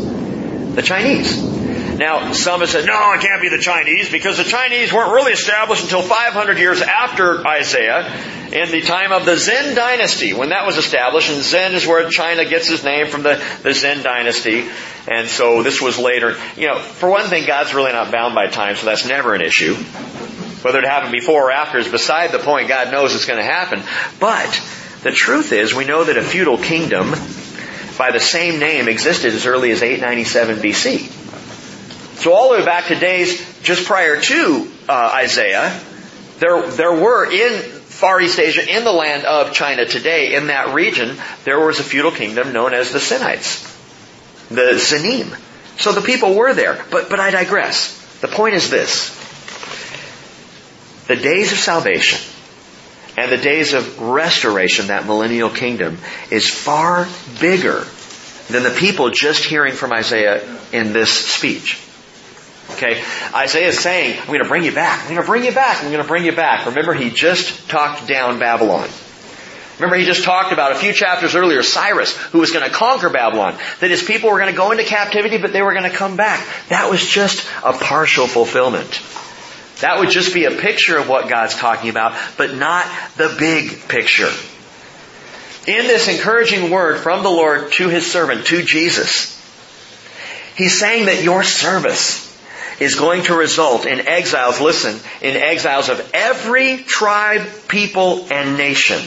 [0.74, 1.57] The Chinese.
[1.98, 5.32] Now, some have said, no, it can't be the Chinese because the Chinese weren't really
[5.32, 8.06] established until 500 years after Isaiah
[8.52, 11.28] in the time of the Zen dynasty when that was established.
[11.28, 14.68] And Zen is where China gets its name from the, the Zheng dynasty.
[15.08, 16.36] And so this was later.
[16.56, 19.40] You know, for one thing, God's really not bound by time, so that's never an
[19.40, 19.74] issue.
[19.74, 22.68] Whether it happened before or after is beside the point.
[22.68, 23.82] God knows it's going to happen.
[24.20, 24.52] But
[25.02, 27.10] the truth is, we know that a feudal kingdom
[27.98, 31.17] by the same name existed as early as 897 BC.
[32.18, 35.80] So all the way back to days just prior to uh, Isaiah,
[36.40, 40.74] there, there were in Far East Asia, in the land of China today, in that
[40.74, 43.64] region, there was a feudal kingdom known as the Sinites,
[44.48, 45.36] the Zinim.
[45.78, 46.84] So the people were there.
[46.90, 47.96] But, but I digress.
[48.20, 49.14] The point is this.
[51.06, 52.20] The days of salvation
[53.16, 55.98] and the days of restoration, that millennial kingdom,
[56.30, 57.08] is far
[57.40, 57.84] bigger
[58.48, 61.80] than the people just hearing from Isaiah in this speech.
[62.70, 63.02] Okay?
[63.34, 65.02] Isaiah is saying, I'm going to bring you back.
[65.02, 65.82] I'm going to bring you back.
[65.82, 66.66] I'm going to bring you back.
[66.66, 68.88] Remember, he just talked down Babylon.
[69.78, 73.10] Remember, he just talked about a few chapters earlier, Cyrus, who was going to conquer
[73.10, 73.56] Babylon.
[73.80, 76.16] That his people were going to go into captivity, but they were going to come
[76.16, 76.44] back.
[76.68, 79.00] That was just a partial fulfillment.
[79.80, 83.88] That would just be a picture of what God's talking about, but not the big
[83.88, 84.30] picture.
[85.68, 89.36] In this encouraging word from the Lord to his servant, to Jesus,
[90.56, 92.27] he's saying that your service
[92.80, 99.00] is going to result in exiles, listen, in exiles of every tribe, people, and nation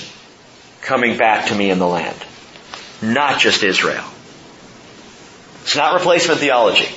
[0.82, 2.18] coming back to me in the land.
[3.02, 4.04] Not just Israel.
[5.64, 6.90] It's not replacement theology.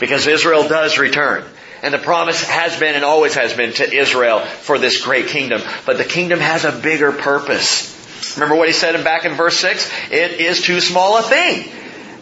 [0.00, 1.44] Because Israel does return.
[1.82, 5.60] And the promise has been and always has been to Israel for this great kingdom.
[5.86, 7.92] But the kingdom has a bigger purpose.
[8.36, 9.90] Remember what he said back in verse 6?
[10.10, 11.70] It is too small a thing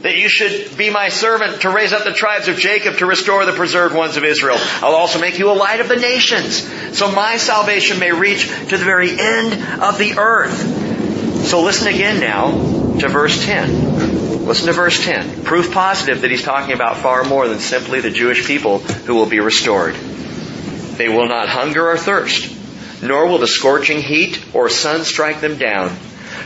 [0.03, 3.47] that you should be my servant to raise up the tribes of Jacob to restore
[3.47, 4.57] the preserved ones of Israel.
[4.59, 6.57] I'll also make you a light of the nations,
[6.97, 11.47] so my salvation may reach to the very end of the earth.
[11.47, 12.51] So listen again now
[12.99, 14.45] to verse 10.
[14.47, 15.45] Listen to verse 10.
[15.45, 19.27] Proof positive that he's talking about far more than simply the Jewish people who will
[19.27, 19.95] be restored.
[19.95, 22.53] They will not hunger or thirst,
[23.03, 25.97] nor will the scorching heat or sun strike them down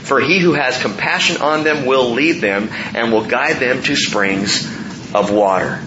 [0.07, 3.97] for he who has compassion on them will lead them and will guide them to
[3.97, 4.65] springs
[5.13, 5.83] of water.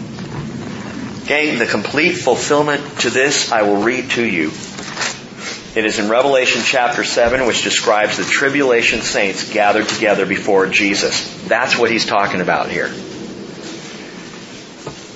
[1.26, 4.52] Gang, the complete fulfillment to this I will read to you.
[5.76, 11.48] It is in Revelation chapter 7 which describes the tribulation saints gathered together before Jesus.
[11.48, 12.90] That's what he's talking about here.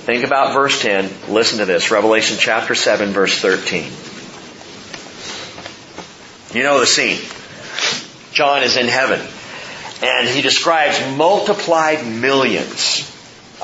[0.04, 1.10] Think about verse 10.
[1.28, 1.90] Listen to this.
[1.90, 3.90] Revelation chapter 7 verse 13.
[6.56, 7.20] You know the scene.
[8.34, 9.20] John is in heaven.
[10.02, 13.10] And he describes multiplied millions.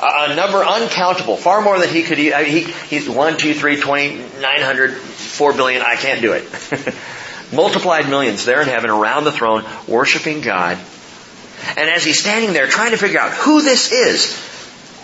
[0.01, 2.31] A number uncountable, far more than he could, he,
[2.63, 6.45] he's 1, 2, 3, 20, 900, 4 billion, I can't do it.
[7.53, 10.77] multiplied millions there in heaven around the throne, worshiping God.
[11.77, 14.49] And as he's standing there trying to figure out who this is,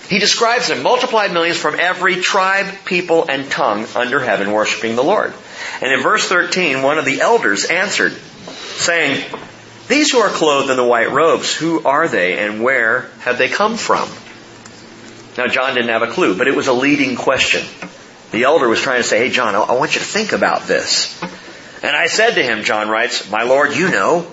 [0.09, 5.03] he describes them, multiplied millions from every tribe, people, and tongue under heaven worshiping the
[5.03, 5.33] Lord.
[5.81, 9.23] And in verse 13, one of the elders answered, saying,
[9.87, 13.47] these who are clothed in the white robes, who are they and where have they
[13.47, 14.09] come from?
[15.37, 17.65] Now John didn't have a clue, but it was a leading question.
[18.31, 21.21] The elder was trying to say, hey John, I want you to think about this.
[21.83, 24.27] And I said to him, John writes, my Lord, you know.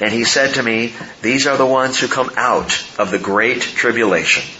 [0.00, 3.60] And he said to me, these are the ones who come out of the great
[3.60, 4.59] tribulation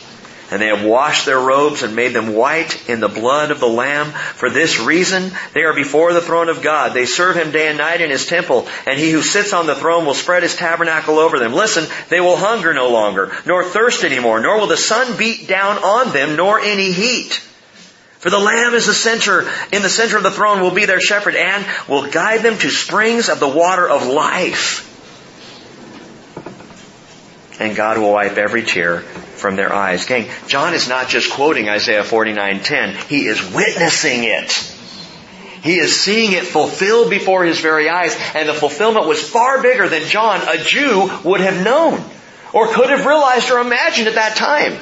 [0.51, 3.69] and they have washed their robes and made them white in the blood of the
[3.69, 4.11] Lamb.
[4.11, 6.93] For this reason, they are before the throne of God.
[6.93, 9.77] They serve Him day and night in His temple, and He who sits on the
[9.77, 11.53] throne will spread His tabernacle over them.
[11.53, 15.79] Listen, they will hunger no longer, nor thirst anymore, nor will the sun beat down
[15.79, 17.35] on them, nor any heat.
[18.19, 21.01] For the Lamb is the center, in the center of the throne will be their
[21.01, 24.87] shepherd and will guide them to springs of the water of life.
[27.59, 29.05] And God will wipe every tear
[29.41, 30.07] from their eyes.
[30.07, 34.53] Gang, John is not just quoting Isaiah 49:10, he is witnessing it.
[35.63, 39.89] He is seeing it fulfilled before his very eyes, and the fulfillment was far bigger
[39.89, 42.03] than John, a Jew, would have known,
[42.53, 44.79] or could have realized or imagined at that time.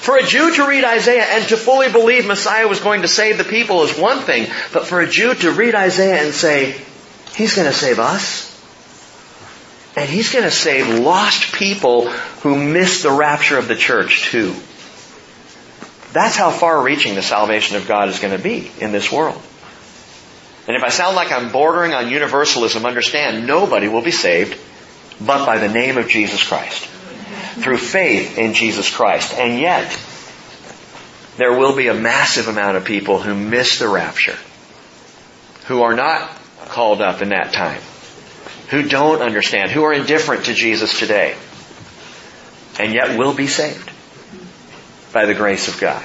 [0.00, 3.38] For a Jew to read Isaiah and to fully believe Messiah was going to save
[3.38, 6.74] the people is one thing, but for a Jew to read Isaiah and say,
[7.34, 8.49] He's going to save us,
[10.00, 14.54] and he's going to save lost people who miss the rapture of the church too.
[16.14, 19.40] That's how far reaching the salvation of God is going to be in this world.
[20.66, 24.58] And if I sound like I'm bordering on universalism, understand nobody will be saved
[25.20, 26.86] but by the name of Jesus Christ.
[27.62, 29.34] Through faith in Jesus Christ.
[29.34, 29.90] And yet,
[31.36, 34.38] there will be a massive amount of people who miss the rapture,
[35.66, 36.30] who are not
[36.68, 37.82] called up in that time,
[38.70, 41.36] who don't understand, who are indifferent to Jesus today,
[42.78, 43.90] and yet will be saved
[45.12, 46.02] by the grace of God.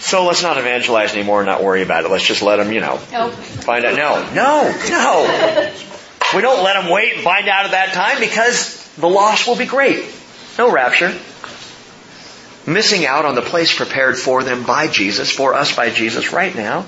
[0.00, 2.10] So let's not evangelize anymore and not worry about it.
[2.10, 3.32] Let's just let them, you know, nope.
[3.32, 3.96] find out.
[3.96, 5.72] No, no, no.
[6.34, 9.56] We don't let them wait and find out at that time because the loss will
[9.56, 10.04] be great.
[10.58, 11.16] No rapture.
[12.66, 16.54] Missing out on the place prepared for them by Jesus, for us by Jesus right
[16.54, 16.84] now.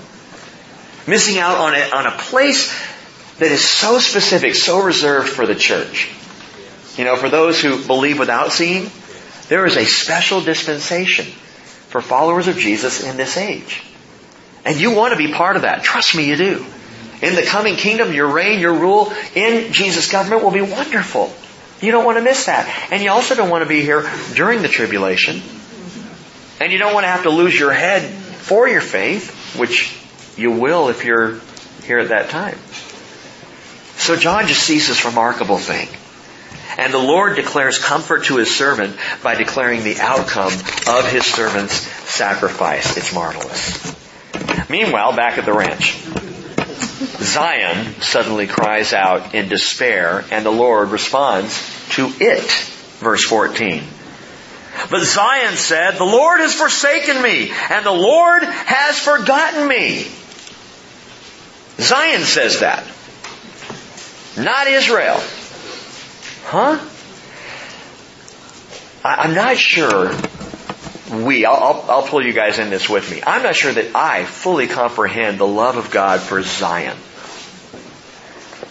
[1.06, 2.72] Missing out on a, on a place
[3.38, 6.10] that is so specific, so reserved for the church.
[6.96, 8.90] You know, for those who believe without seeing,
[9.48, 13.82] there is a special dispensation for followers of Jesus in this age.
[14.64, 15.82] And you want to be part of that.
[15.82, 16.66] Trust me, you do.
[17.20, 21.32] In the coming kingdom, your reign, your rule in Jesus' government will be wonderful.
[21.80, 22.68] You don't want to miss that.
[22.90, 25.40] And you also don't want to be here during the tribulation.
[26.60, 29.98] And you don't want to have to lose your head for your faith, which
[30.36, 31.40] you will if you're
[31.84, 32.58] here at that time.
[34.02, 35.86] So John just sees this remarkable thing.
[36.76, 40.52] And the Lord declares comfort to his servant by declaring the outcome
[40.88, 41.74] of his servant's
[42.10, 42.96] sacrifice.
[42.96, 43.94] It's marvelous.
[44.68, 46.00] Meanwhile, back at the ranch,
[47.20, 51.56] Zion suddenly cries out in despair and the Lord responds
[51.90, 52.50] to it.
[52.98, 53.84] Verse 14.
[54.90, 60.08] But Zion said, the Lord has forsaken me and the Lord has forgotten me.
[61.78, 62.84] Zion says that.
[64.36, 65.20] Not Israel.
[66.44, 66.88] Huh?
[69.04, 70.10] I, am not sure
[71.12, 73.22] we, I'll, I'll, I'll pull you guys in this with me.
[73.26, 76.96] I'm not sure that I fully comprehend the love of God for Zion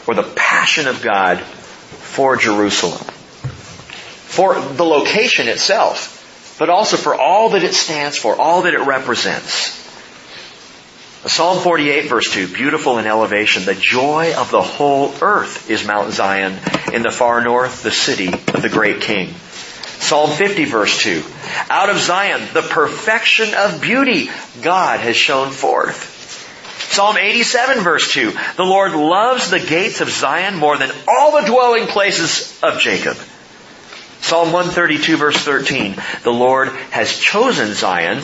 [0.07, 2.97] or the passion of God for Jerusalem.
[2.97, 8.79] For the location itself, but also for all that it stands for, all that it
[8.79, 9.80] represents.
[11.27, 13.63] Psalm 48 verse 2, beautiful in elevation.
[13.63, 16.57] The joy of the whole earth is Mount Zion
[16.93, 19.35] in the far north, the city of the great king.
[19.99, 21.23] Psalm 50 verse 2,
[21.69, 24.31] out of Zion, the perfection of beauty
[24.63, 26.17] God has shown forth.
[26.91, 31.47] Psalm 87 verse 2, the Lord loves the gates of Zion more than all the
[31.47, 33.15] dwelling places of Jacob.
[34.21, 38.23] Psalm 132 verse 13, the Lord has chosen Zion.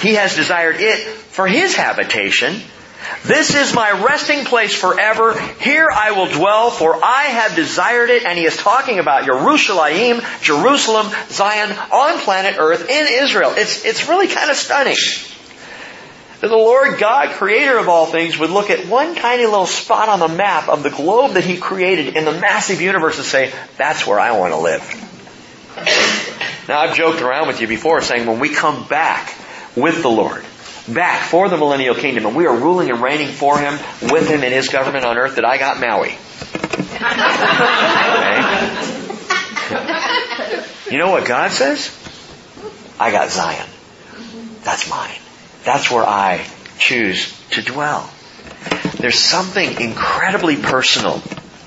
[0.00, 2.60] He has desired it for his habitation.
[3.24, 5.38] This is my resting place forever.
[5.60, 8.24] Here I will dwell, for I have desired it.
[8.24, 13.52] And he is talking about Jerusalem, Jerusalem, Zion, on planet Earth, in Israel.
[13.56, 14.96] It's, it's really kind of stunning.
[16.40, 20.08] That the Lord God, creator of all things, would look at one tiny little spot
[20.08, 23.52] on the map of the globe that he created in the massive universe and say,
[23.76, 24.82] that's where I want to live.
[26.68, 29.34] Now I've joked around with you before saying when we come back
[29.76, 30.44] with the Lord,
[30.88, 34.42] back for the millennial kingdom, and we are ruling and reigning for Him, with Him
[34.42, 36.16] in His government on earth, that I got Maui.
[36.96, 38.66] Okay?
[40.90, 41.90] You know what God says?
[42.98, 43.68] I got Zion.
[44.62, 45.18] That's mine.
[45.64, 46.46] That's where I
[46.78, 48.08] choose to dwell.
[48.98, 51.22] There's something incredibly personal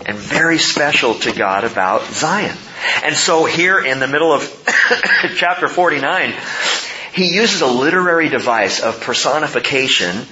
[0.05, 2.55] and very special to God about Zion.
[3.03, 4.41] And so here in the middle of
[5.35, 6.33] chapter 49,
[7.19, 10.25] he uses a literary device of personification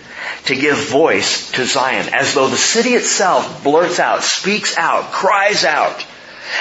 [0.45, 5.65] to give voice to Zion, as though the city itself blurts out, speaks out, cries
[5.65, 6.05] out.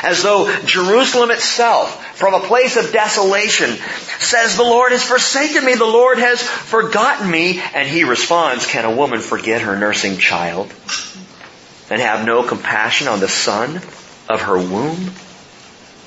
[0.02, 3.70] As though Jerusalem itself, from a place of desolation,
[4.18, 7.62] says, the Lord has forsaken me, the Lord has forgotten me.
[7.74, 10.72] And he responds, can a woman forget her nursing child
[11.88, 13.76] and have no compassion on the son
[14.28, 15.12] of her womb?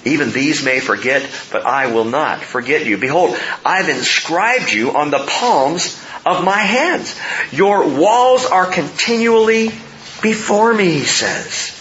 [0.06, 2.98] Even these may forget, but I will not forget you.
[2.98, 7.20] Behold, I've inscribed you on the palms of my hands.
[7.52, 9.72] Your walls are continually
[10.22, 11.76] before me, he says.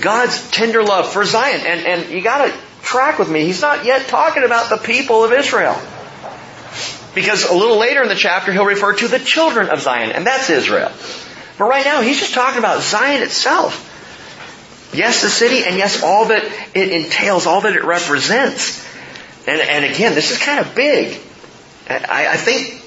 [0.00, 1.66] God's tender love for Zion.
[1.66, 3.44] And, and you gotta track with me.
[3.44, 5.76] He's not yet talking about the people of Israel.
[7.14, 10.24] Because a little later in the chapter, he'll refer to the children of Zion, and
[10.24, 10.92] that's Israel.
[11.58, 13.88] But right now, he's just talking about Zion itself.
[14.92, 18.86] Yes, the city, and yes, all that it entails, all that it represents.
[19.46, 21.20] And, and again, this is kind of big.
[21.88, 22.82] I, I think,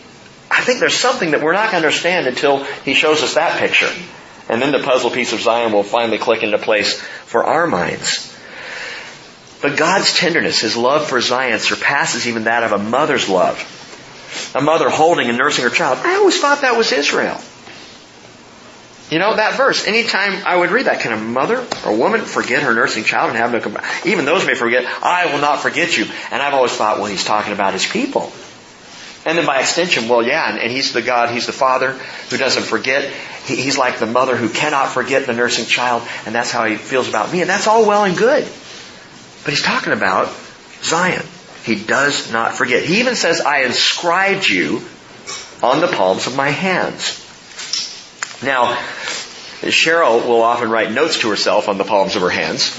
[0.52, 3.60] I think there's something that we're not going to understand until he shows us that
[3.60, 3.90] picture.
[4.50, 8.30] And then the puzzle piece of Zion will finally click into place for our minds.
[9.62, 13.58] But God's tenderness, His love for Zion surpasses even that of a mother's love.
[14.54, 16.00] A mother holding and nursing her child.
[16.04, 17.40] I always thought that was Israel.
[19.14, 22.64] You know, that verse, anytime I would read that, can a mother or woman forget
[22.64, 24.10] her nursing child and have no compassion?
[24.10, 26.06] Even those may forget, I will not forget you.
[26.32, 28.32] And I've always thought, well, he's talking about his people.
[29.24, 32.38] And then by extension, well, yeah, and, and he's the God, he's the father who
[32.38, 33.08] doesn't forget.
[33.46, 36.76] He, he's like the mother who cannot forget the nursing child, and that's how he
[36.78, 37.42] feels about me.
[37.42, 38.44] And that's all well and good.
[39.44, 40.36] But he's talking about
[40.82, 41.24] Zion.
[41.66, 42.84] He does not forget.
[42.84, 44.82] He even says, I inscribed you
[45.62, 47.23] on the palms of my hands.
[48.44, 48.76] Now,
[49.62, 52.78] Cheryl will often write notes to herself on the palms of her hands,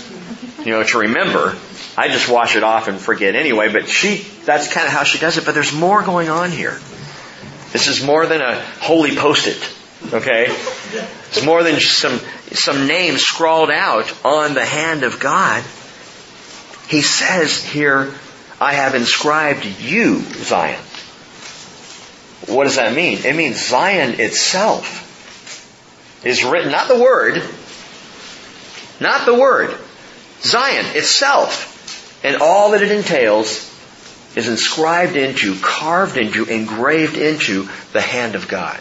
[0.58, 1.56] you know, to remember.
[1.96, 5.18] I just wash it off and forget anyway, but she, that's kind of how she
[5.18, 6.78] does it, but there's more going on here.
[7.72, 9.72] This is more than a holy post-it,
[10.12, 10.46] okay?
[11.28, 12.20] It's more than just some,
[12.52, 15.64] some names scrawled out on the hand of God.
[16.88, 18.12] He says here,
[18.60, 20.80] I have inscribed you, Zion.
[22.46, 23.18] What does that mean?
[23.24, 25.03] It means Zion itself
[26.24, 27.42] is written, not the word,
[29.00, 29.76] not the word,
[30.40, 31.70] Zion itself
[32.24, 33.70] and all that it entails
[34.34, 38.80] is inscribed into, carved into, engraved into the hand of God.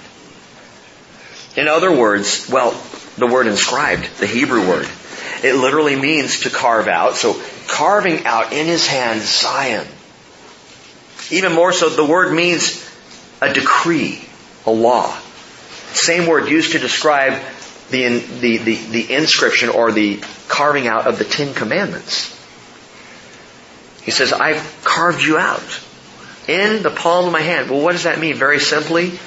[1.56, 2.72] In other words, well,
[3.18, 4.88] the word inscribed, the Hebrew word,
[5.44, 7.16] it literally means to carve out.
[7.16, 9.86] So carving out in his hand Zion.
[11.30, 12.84] Even more so, the word means
[13.42, 14.24] a decree,
[14.66, 15.16] a law.
[15.94, 17.42] Same word used to describe
[17.90, 22.30] the, the, the, the inscription or the carving out of the Ten Commandments.
[24.02, 25.82] He says, I've carved you out
[26.48, 27.70] in the palm of my hand.
[27.70, 28.36] Well, what does that mean?
[28.36, 29.18] Very simply,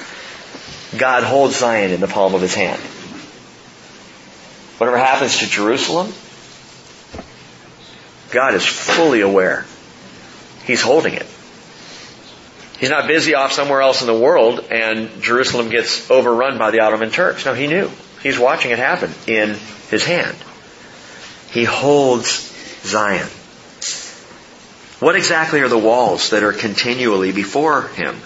[0.99, 2.81] God holds Zion in the palm of his hand.
[4.79, 6.13] Whatever happens to Jerusalem,
[8.33, 9.65] God is fully aware.
[10.67, 11.27] He's holding it.
[12.79, 16.81] He's not busy off somewhere else in the world and Jerusalem gets overrun by the
[16.81, 17.47] Ottoman Turks.
[17.47, 17.91] No, he knew.
[18.23, 19.57] He's watching it happen in
[19.89, 20.37] his hand.
[21.51, 22.53] He holds
[22.83, 23.29] Zion.
[25.01, 28.17] What exactly are the walls that are continually before him?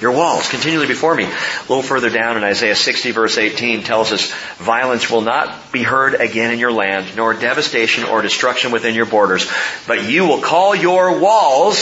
[0.00, 1.24] Your walls, continually before me.
[1.24, 5.82] A little further down in Isaiah 60 verse 18 tells us, violence will not be
[5.82, 9.50] heard again in your land, nor devastation or destruction within your borders,
[9.86, 11.76] but you will call your walls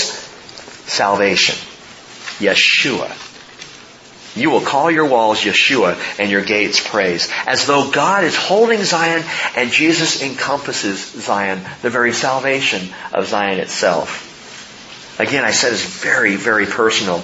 [0.86, 1.57] salvation.
[2.41, 3.16] Yeshua.
[4.36, 7.28] You will call your walls Yeshua and your gates praise.
[7.47, 9.24] As though God is holding Zion
[9.57, 14.28] and Jesus encompasses Zion, the very salvation of Zion itself.
[15.18, 17.22] Again, I said it's very, very personal.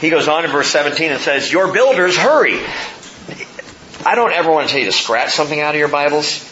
[0.00, 2.60] He goes on in verse 17 and says, Your builders hurry.
[4.06, 6.48] I don't ever want to tell you to scratch something out of your Bibles,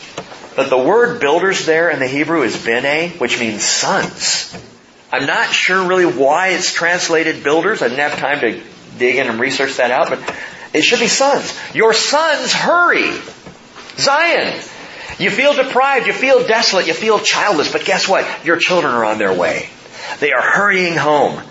[0.57, 4.55] but the word builders there in the Hebrew is bene, which means sons.
[5.13, 7.83] I'm not sure really why it's translated builders.
[7.83, 8.63] I didn't have time to
[8.99, 10.35] dig in and research that out, but
[10.73, 11.57] it should be sons.
[11.75, 13.13] Your sons hurry.
[13.99, 14.59] Zion.
[15.19, 18.27] You feel deprived, you feel desolate, you feel childless, but guess what?
[18.47, 19.69] Your children are on their way.
[20.21, 21.43] They are hurrying home.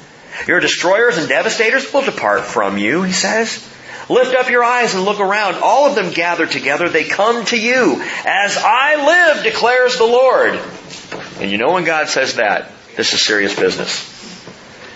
[0.48, 3.68] Your destroyers and devastators will depart from you, he says.
[4.10, 5.56] Lift up your eyes and look around.
[5.56, 6.90] All of them gather together.
[6.90, 8.02] They come to you.
[8.26, 10.60] As I live, declares the Lord.
[11.40, 14.20] And you know when God says that, this is serious business.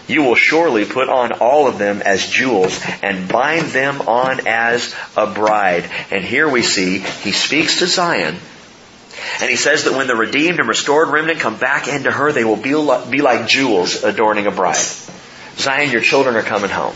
[0.08, 4.94] You will surely put on all of them as jewels and bind them on as
[5.18, 5.90] a bride.
[6.12, 8.38] And here we see he speaks to Zion
[9.42, 12.44] and he says that when the redeemed and restored remnant come back into her, they
[12.44, 12.76] will be
[13.22, 14.86] like jewels adorning a bride.
[15.58, 16.96] Zion, your children are coming home.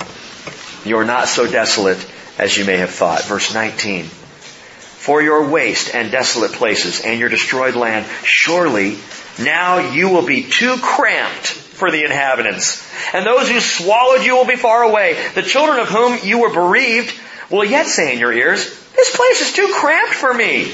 [0.85, 2.05] You are not so desolate
[2.37, 3.23] as you may have thought.
[3.23, 4.05] Verse 19.
[4.05, 8.95] For your waste and desolate places and your destroyed land, surely
[9.39, 12.85] now you will be too cramped for the inhabitants.
[13.13, 15.17] And those who swallowed you will be far away.
[15.35, 17.13] The children of whom you were bereaved
[17.49, 18.65] will yet say in your ears,
[18.95, 20.73] this place is too cramped for me.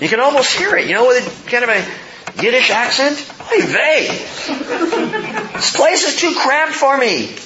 [0.00, 3.18] You can almost hear it, you know, with a kind of a Yiddish accent.
[3.48, 4.08] Hey, vey.
[5.54, 7.36] This place is too cramped for me.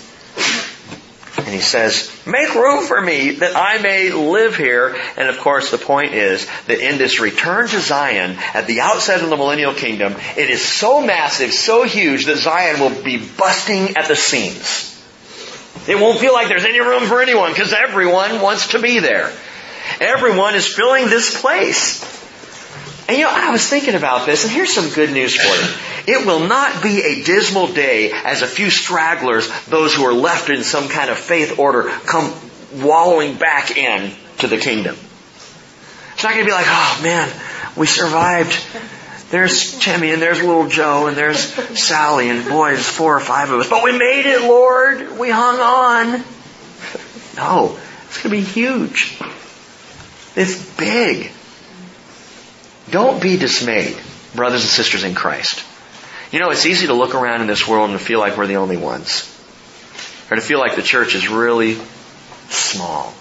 [1.39, 4.97] And he says, make room for me that I may live here.
[5.16, 9.22] And of course the point is that in this return to Zion at the outset
[9.22, 13.97] of the millennial kingdom, it is so massive, so huge that Zion will be busting
[13.97, 14.95] at the seams.
[15.86, 19.32] It won't feel like there's any room for anyone because everyone wants to be there.
[20.01, 22.03] Everyone is filling this place.
[23.09, 25.88] And you know, I was thinking about this, and here's some good news for you.
[26.09, 30.48] It will not be a dismal day as a few stragglers, those who are left
[30.48, 32.32] in some kind of faith order, come
[32.72, 34.96] wallowing back in to the kingdom.
[36.14, 37.30] It's not going to be like, oh man,
[37.76, 38.59] we survived.
[39.30, 41.40] There's Timmy and there's little Joe and there's
[41.78, 43.68] Sally and boy, there's four or five of us.
[43.68, 45.18] But we made it, Lord.
[45.18, 46.24] We hung on.
[47.36, 49.20] No, it's going to be huge.
[50.34, 51.32] It's big.
[52.90, 53.98] Don't be dismayed,
[54.34, 55.66] brothers and sisters in Christ.
[56.30, 58.46] You know, it's easy to look around in this world and to feel like we're
[58.46, 59.34] the only ones.
[60.30, 61.78] Or to feel like the church is really
[62.50, 63.14] small.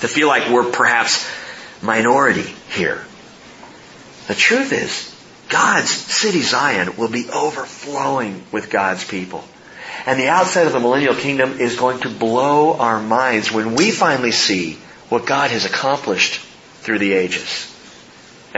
[0.00, 1.26] To feel like we're perhaps
[1.82, 3.04] minority here.
[4.26, 5.14] The truth is,
[5.48, 9.42] God's city Zion will be overflowing with God's people.
[10.04, 13.90] And the outside of the millennial kingdom is going to blow our minds when we
[13.90, 14.74] finally see
[15.08, 16.40] what God has accomplished
[16.80, 17.74] through the ages.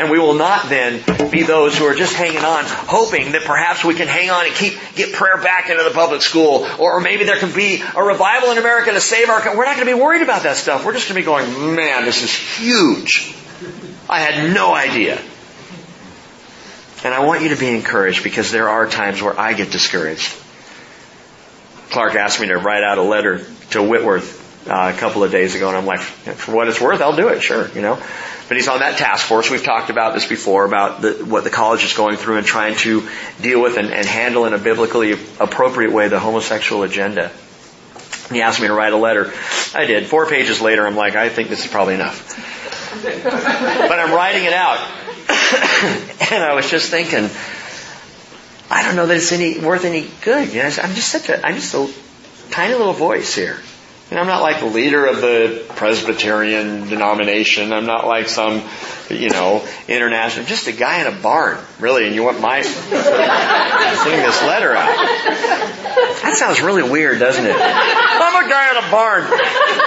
[0.01, 3.85] And we will not then be those who are just hanging on, hoping that perhaps
[3.85, 7.25] we can hang on and keep, get prayer back into the public school, or maybe
[7.25, 10.01] there can be a revival in America to save our, we're not going to be
[10.01, 10.87] worried about that stuff.
[10.87, 13.35] We're just going to be going, man, this is huge.
[14.09, 15.21] I had no idea.
[17.05, 20.35] And I want you to be encouraged because there are times where I get discouraged.
[21.91, 25.55] Clark asked me to write out a letter to Whitworth uh, a couple of days
[25.55, 27.97] ago, and I'm like, for what it's worth, I'll do it, sure, you know.
[28.49, 29.49] But he's on that task force.
[29.49, 32.75] We've talked about this before about the, what the college is going through and trying
[32.79, 33.09] to
[33.41, 37.31] deal with and, and handle in a biblically appropriate way the homosexual agenda.
[38.31, 39.33] He asked me to write a letter.
[39.75, 40.07] I did.
[40.07, 42.35] Four pages later, I'm like, I think this is probably enough.
[43.03, 44.79] but I'm writing it out.
[46.33, 47.31] and I was just thinking,
[48.69, 50.53] I don't know that it's any worth any good.
[50.53, 51.89] You know, I'm just such a, I'm just a
[52.51, 53.61] tiny little voice here.
[54.11, 57.73] And I'm not like the leader of the Presbyterian denomination.
[57.73, 58.61] I'm not like some,
[59.09, 62.07] you know, international, just a guy in a barn, really.
[62.07, 64.97] And you want my, sending this letter out.
[66.23, 67.55] That sounds really weird, doesn't it?
[67.55, 69.23] I'm a guy in a barn.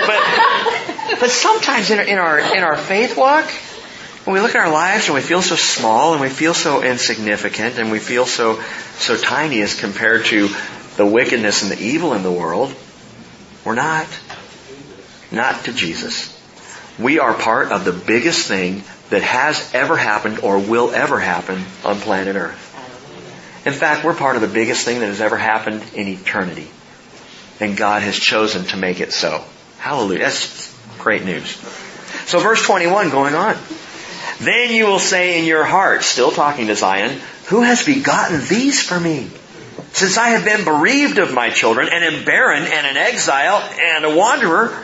[0.07, 3.49] But, but sometimes in, in our, in our faith walk,
[4.24, 6.82] when we look at our lives and we feel so small and we feel so
[6.82, 8.61] insignificant and we feel so,
[8.95, 10.47] so tiny as compared to
[10.95, 12.74] the wickedness and the evil in the world,
[13.66, 14.07] we're not.
[15.32, 16.39] Not to Jesus.
[16.99, 21.64] We are part of the biggest thing that has ever happened or will ever happen
[21.84, 22.70] on planet Earth.
[23.66, 26.70] In fact, we're part of the biggest thing that has ever happened in eternity.
[27.59, 29.43] And God has chosen to make it so.
[29.78, 30.20] Hallelujah.
[30.20, 31.55] That's great news.
[32.26, 33.57] So verse 21 going on.
[34.39, 38.82] Then you will say in your heart, still talking to Zion, who has begotten these
[38.82, 39.30] for me?
[39.93, 44.05] Since I have been bereaved of my children and am barren and an exile and
[44.05, 44.83] a wanderer,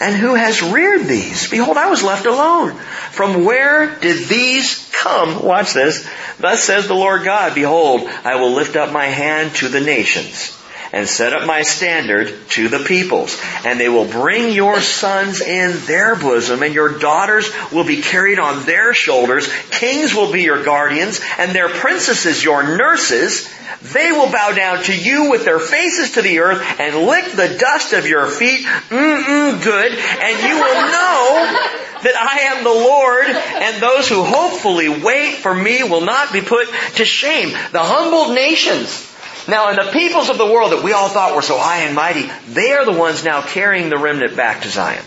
[0.00, 1.50] and who has reared these?
[1.50, 2.74] Behold, I was left alone.
[3.10, 5.44] From where did these come?
[5.44, 6.08] Watch this.
[6.38, 10.54] Thus says the Lord God, Behold, I will lift up my hand to the nations
[10.92, 13.38] and set up my standard to the peoples.
[13.64, 18.38] And they will bring your sons in their bosom, and your daughters will be carried
[18.38, 19.52] on their shoulders.
[19.70, 23.52] Kings will be your guardians, and their princesses your nurses.
[23.92, 27.56] They will bow down to you with their faces to the earth and lick the
[27.58, 28.64] dust of your feet.
[28.64, 29.92] Mm-mm, good.
[29.92, 35.54] And you will know that I am the Lord, and those who hopefully wait for
[35.54, 37.50] me will not be put to shame.
[37.72, 39.06] The humbled nations
[39.48, 41.94] now, and the peoples of the world that we all thought were so high and
[41.94, 45.02] mighty, they are the ones now carrying the remnant back to Zion.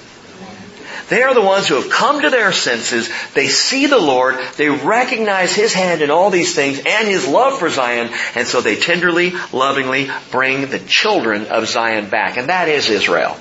[1.12, 3.09] They are the ones who have come to their senses.
[3.34, 4.39] They see the Lord.
[4.55, 8.09] They recognize His hand in all these things and His love for Zion.
[8.34, 12.38] And so they tenderly, lovingly bring the children of Zion back.
[12.38, 13.36] And that is Israel.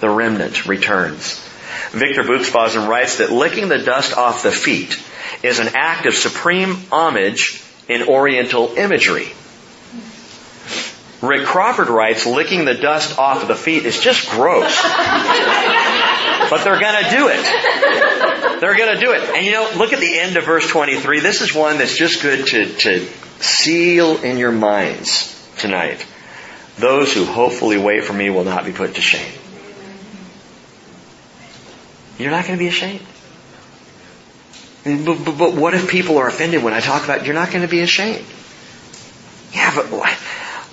[0.00, 1.38] The remnant returns.
[1.92, 5.00] Victor Buksbazen writes that licking the dust off the feet
[5.44, 9.28] is an act of supreme homage in Oriental imagery.
[11.22, 14.82] Rick Crawford writes, licking the dust off of the feet is just gross.
[16.50, 18.60] but they're gonna do it.
[18.60, 19.22] They're gonna do it.
[19.30, 21.20] And you know, look at the end of verse 23.
[21.20, 23.06] This is one that's just good to, to
[23.38, 26.04] seal in your minds tonight.
[26.78, 29.32] Those who hopefully wait for me will not be put to shame.
[32.18, 33.06] You're not going to be ashamed.
[34.84, 37.62] But, but, but, what if people are offended when I talk about you're not going
[37.62, 38.24] to be ashamed?
[39.52, 40.18] Yeah, but what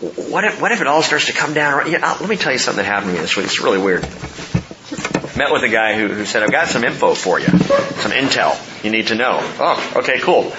[0.01, 1.91] if, what if it all starts to come down?
[1.91, 3.47] Yeah, uh, let me tell you something that happened to me this week.
[3.47, 4.03] It's really weird.
[5.37, 7.47] Met with a guy who, who said, I've got some info for you.
[7.47, 9.39] Some intel you need to know.
[9.41, 10.53] Oh, okay, cool.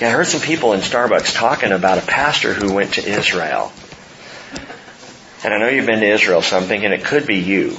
[0.00, 3.72] Yeah, I heard some people in Starbucks talking about a pastor who went to Israel.
[5.44, 7.76] And I know you've been to Israel, so I'm thinking it could be you.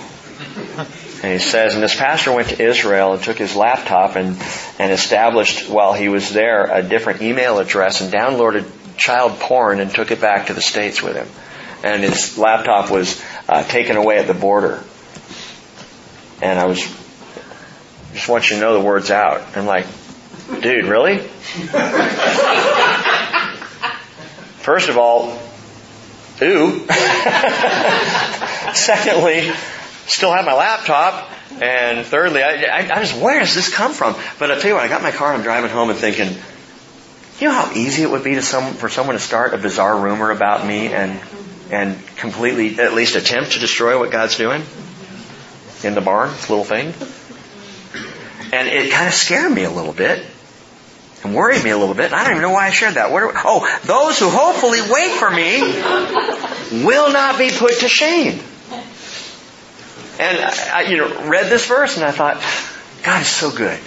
[1.23, 4.37] And he says, and this pastor went to Israel and took his laptop and,
[4.77, 8.65] and established while he was there a different email address and downloaded
[8.97, 11.27] child porn and took it back to the States with him.
[11.83, 14.83] And his laptop was uh, taken away at the border.
[16.41, 16.79] And I was,
[18.13, 19.41] just want you to know the words out.
[19.55, 19.85] I'm like,
[20.61, 21.19] dude, really?
[24.57, 25.39] First of all,
[26.41, 26.85] ooh.
[28.73, 29.51] Secondly,
[30.07, 31.31] still have my laptop.
[31.61, 34.15] And thirdly, I, I, I just, where does this come from?
[34.37, 36.35] But I tell you what, I got my car and I'm driving home and thinking,
[37.39, 39.97] you know how easy it would be to some, for someone to start a bizarre
[39.97, 41.19] rumor about me and,
[41.69, 44.63] and completely, at least attempt to destroy what God's doing
[45.83, 46.93] in the barn, this little thing.
[48.51, 50.25] And it kind of scared me a little bit
[51.23, 52.11] and worried me a little bit.
[52.11, 53.11] I don't even know why I shared that.
[53.11, 55.61] What oh, those who hopefully wait for me
[56.85, 58.39] will not be put to shame.
[60.19, 62.41] And I, you know, read this verse and I thought,
[63.03, 63.79] God is so good.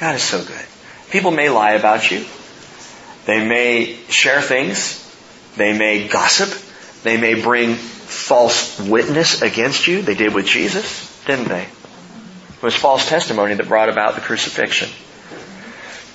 [0.00, 0.66] God is so good.
[1.14, 2.24] People may lie about you.
[3.24, 5.00] They may share things.
[5.56, 6.50] They may gossip.
[7.04, 10.02] They may bring false witness against you.
[10.02, 11.62] They did with Jesus, didn't they?
[11.62, 14.88] It was false testimony that brought about the crucifixion.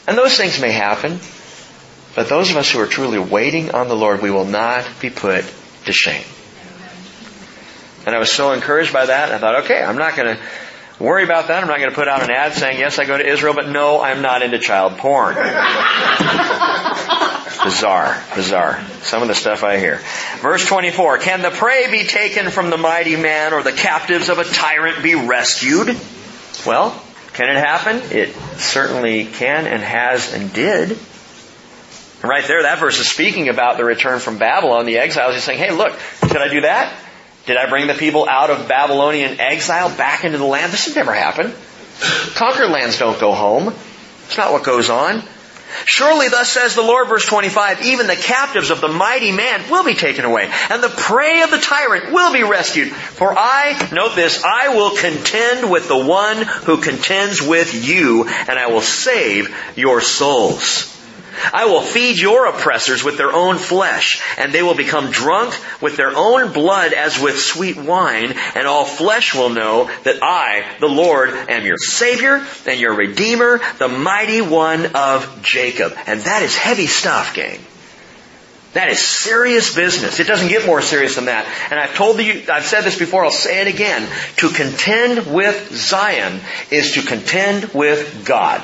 [0.06, 1.22] And those things may happen,
[2.14, 5.10] but those of us who are truly waiting on the Lord, we will not be
[5.10, 5.46] put
[5.86, 6.26] to shame.
[8.06, 9.32] And I was so encouraged by that.
[9.32, 10.44] I thought, okay, I'm not going to
[11.00, 11.62] worry about that.
[11.62, 13.70] I'm not going to put out an ad saying, yes, I go to Israel, but
[13.70, 15.36] no, I'm not into child porn.
[17.64, 18.84] bizarre, bizarre.
[19.02, 20.02] Some of the stuff I hear.
[20.40, 24.40] Verse 24, can the prey be taken from the mighty man or the captives of
[24.40, 25.98] a tyrant be rescued?
[26.66, 27.02] Well,
[27.34, 28.02] can it happen?
[28.12, 30.98] It certainly can and has and did.
[32.22, 35.36] Right there, that verse is speaking about the return from Babylon, the exiles.
[35.36, 36.94] He's saying, hey, look, did I do that?
[37.46, 40.72] Did I bring the people out of Babylonian exile back into the land?
[40.72, 41.54] This has never happened.
[42.36, 43.74] Conquered lands don't go home.
[44.26, 45.24] It's not what goes on.
[45.86, 49.84] Surely thus says the Lord, verse 25, even the captives of the mighty man will
[49.84, 52.90] be taken away, and the prey of the tyrant will be rescued.
[52.90, 58.58] For I, note this, I will contend with the one who contends with you, and
[58.58, 60.99] I will save your souls.
[61.54, 65.98] I will feed your oppressors with their own flesh, and they will become drunk with
[65.98, 70.88] their own blood as with sweet wine, and all flesh will know that I, the
[70.88, 75.94] Lord, am your Savior and your Redeemer, the mighty one of Jacob.
[76.08, 77.60] And that is heavy stuff, gang.
[78.74, 80.20] That is serious business.
[80.20, 81.48] It doesn't get more serious than that.
[81.72, 84.08] And I've told you, I've said this before, I'll say it again.
[84.38, 88.64] To contend with Zion is to contend with God.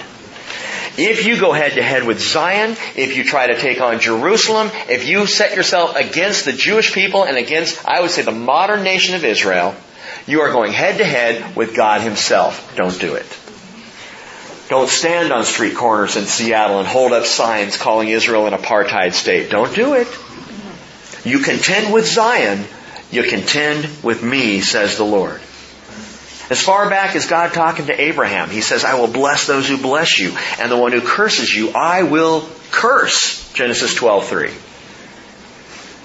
[0.97, 4.69] If you go head to head with Zion, if you try to take on Jerusalem,
[4.89, 8.83] if you set yourself against the Jewish people and against, I would say, the modern
[8.83, 9.75] nation of Israel,
[10.25, 12.75] you are going head to head with God Himself.
[12.75, 13.25] Don't do it.
[14.69, 19.13] Don't stand on street corners in Seattle and hold up signs calling Israel an apartheid
[19.13, 19.51] state.
[19.51, 20.07] Don't do it.
[21.23, 22.65] You contend with Zion,
[23.11, 25.41] you contend with me, says the Lord.
[26.49, 29.77] As far back as God talking to Abraham, he says, I will bless those who
[29.77, 33.51] bless you, and the one who curses you, I will curse.
[33.53, 34.53] Genesis 12:3.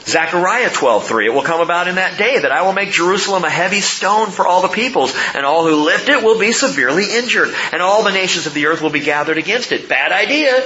[0.06, 3.50] Zechariah 12:3 It will come about in that day that I will make Jerusalem a
[3.50, 7.54] heavy stone for all the peoples and all who lift it will be severely injured
[7.72, 9.88] and all the nations of the earth will be gathered against it.
[9.88, 10.56] Bad idea.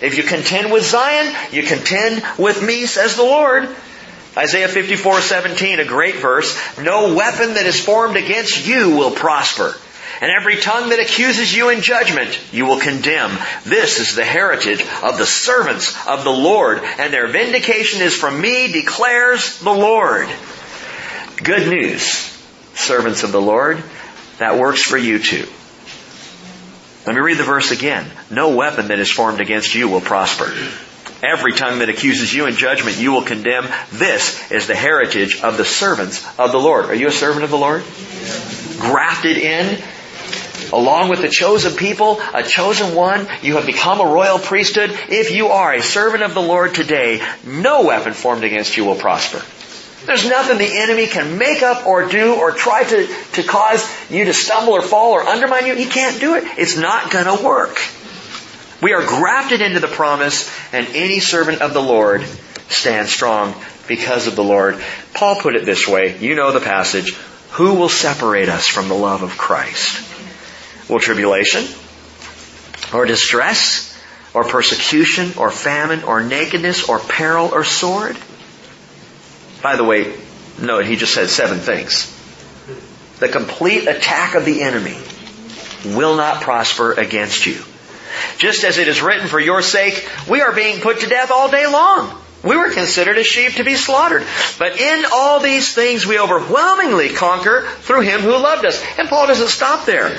[0.00, 3.68] If you contend with Zion, you contend with me says the Lord.
[4.38, 9.74] Isaiah 54:17, a great verse, no weapon that is formed against you will prosper.
[10.20, 13.36] And every tongue that accuses you in judgment, you will condemn.
[13.64, 18.40] This is the heritage of the servants of the Lord, and their vindication is from
[18.40, 20.28] me, declares the Lord.
[21.42, 22.02] Good news,
[22.74, 23.82] servants of the Lord,
[24.38, 25.48] that works for you too.
[27.06, 28.08] Let me read the verse again.
[28.30, 30.52] No weapon that is formed against you will prosper.
[31.22, 33.66] Every tongue that accuses you in judgment you will condemn.
[33.92, 36.86] This is the heritage of the servants of the Lord.
[36.86, 37.82] Are you a servant of the Lord?
[38.78, 39.82] Grafted in
[40.72, 44.90] along with the chosen people, a chosen one, you have become a royal priesthood.
[45.08, 48.94] If you are a servant of the Lord today, no weapon formed against you will
[48.94, 49.42] prosper.
[50.06, 54.24] There's nothing the enemy can make up or do or try to, to cause you
[54.24, 55.74] to stumble or fall or undermine you.
[55.74, 56.44] He can't do it.
[56.56, 57.78] It's not gonna work.
[58.80, 62.24] We are grafted into the promise, and any servant of the Lord
[62.68, 63.54] stands strong
[63.88, 64.80] because of the Lord.
[65.14, 66.16] Paul put it this way.
[66.18, 67.14] You know the passage.
[67.52, 70.04] Who will separate us from the love of Christ?
[70.88, 71.64] Will tribulation?
[72.92, 73.98] Or distress?
[74.32, 75.32] Or persecution?
[75.38, 76.04] Or famine?
[76.04, 76.88] Or nakedness?
[76.88, 77.50] Or peril?
[77.52, 78.16] Or sword?
[79.60, 80.14] By the way,
[80.60, 82.14] note he just said seven things.
[83.18, 84.98] The complete attack of the enemy
[85.96, 87.60] will not prosper against you.
[88.38, 91.50] Just as it is written for your sake, we are being put to death all
[91.50, 92.16] day long.
[92.44, 94.24] We were considered as sheep to be slaughtered.
[94.58, 98.82] But in all these things we overwhelmingly conquer through Him who loved us.
[98.98, 100.16] And Paul doesn't stop there.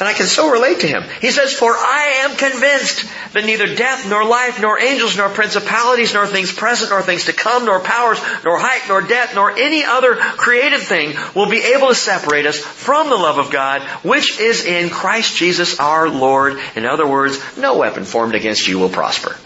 [0.00, 1.04] And I can so relate to him.
[1.20, 6.12] He says, For I am convinced that neither death, nor life, nor angels, nor principalities,
[6.12, 9.84] nor things present, nor things to come, nor powers, nor height, nor depth, nor any
[9.84, 14.40] other created thing will be able to separate us from the love of God, which
[14.40, 16.58] is in Christ Jesus our Lord.
[16.74, 19.36] In other words, no weapon formed against you will prosper.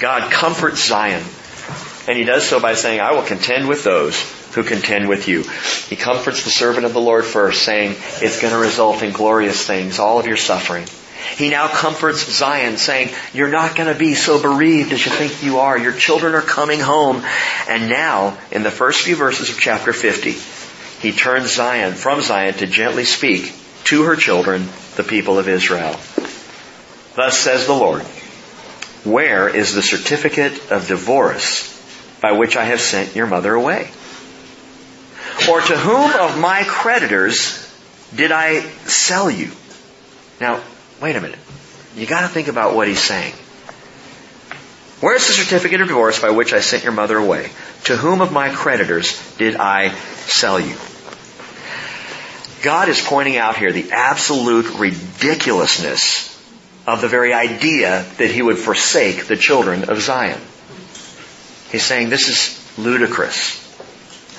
[0.00, 1.24] God comforts Zion.
[2.06, 5.42] And he does so by saying, I will contend with those who contend with you.
[5.42, 9.66] He comforts the servant of the Lord first, saying, it's going to result in glorious
[9.66, 10.86] things, all of your suffering.
[11.36, 15.42] He now comforts Zion, saying, you're not going to be so bereaved as you think
[15.42, 15.78] you are.
[15.78, 17.22] Your children are coming home.
[17.68, 20.32] And now, in the first few verses of chapter 50,
[21.00, 25.96] he turns Zion, from Zion, to gently speak to her children, the people of Israel.
[27.14, 28.02] Thus says the Lord,
[29.04, 31.68] where is the certificate of divorce
[32.20, 33.90] by which I have sent your mother away?
[35.48, 37.66] Or to whom of my creditors
[38.14, 39.50] did I sell you?
[40.40, 40.62] Now,
[41.00, 41.38] wait a minute.
[41.96, 43.34] You gotta think about what he's saying.
[45.00, 47.50] Where's the certificate of divorce by which I sent your mother away?
[47.84, 49.94] To whom of my creditors did I
[50.26, 50.76] sell you?
[52.62, 56.28] God is pointing out here the absolute ridiculousness
[56.86, 60.40] of the very idea that he would forsake the children of Zion.
[61.72, 63.69] He's saying this is ludicrous.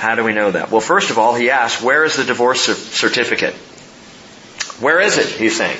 [0.02, 0.72] How do we know that?
[0.72, 3.54] Well, first of all, he asks, where is the divorce certificate?
[4.82, 5.28] Where is it?
[5.28, 5.78] He's saying.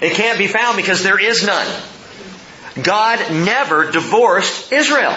[0.00, 1.66] It can't be found because there is none.
[2.80, 5.16] God never divorced Israel.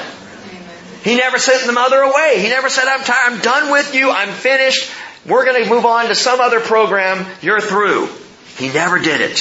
[1.04, 2.40] He never sent the mother away.
[2.42, 4.92] He never said, I'm tired, I'm done with you, I'm finished,
[5.28, 8.10] we're going to move on to some other program, you're through.
[8.58, 9.38] He never did it.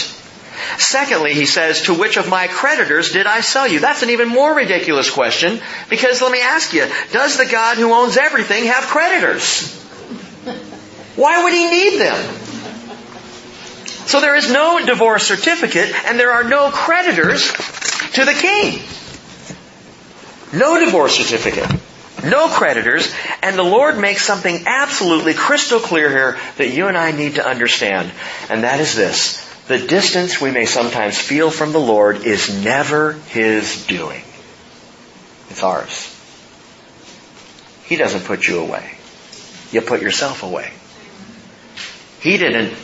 [0.79, 3.81] Secondly, he says, to which of my creditors did I sell you?
[3.81, 7.93] That's an even more ridiculous question because let me ask you, does the God who
[7.93, 9.73] owns everything have creditors?
[11.17, 12.35] Why would he need them?
[14.07, 17.53] So there is no divorce certificate and there are no creditors
[18.13, 18.81] to the king.
[20.53, 21.69] No divorce certificate.
[22.25, 23.13] No creditors.
[23.43, 27.47] And the Lord makes something absolutely crystal clear here that you and I need to
[27.47, 28.11] understand.
[28.49, 29.44] And that is this.
[29.67, 34.23] The distance we may sometimes feel from the Lord is never His doing.
[35.49, 36.11] It's ours.
[37.85, 38.91] He doesn't put you away.
[39.73, 40.71] You put yourself away.
[42.21, 42.75] He didn't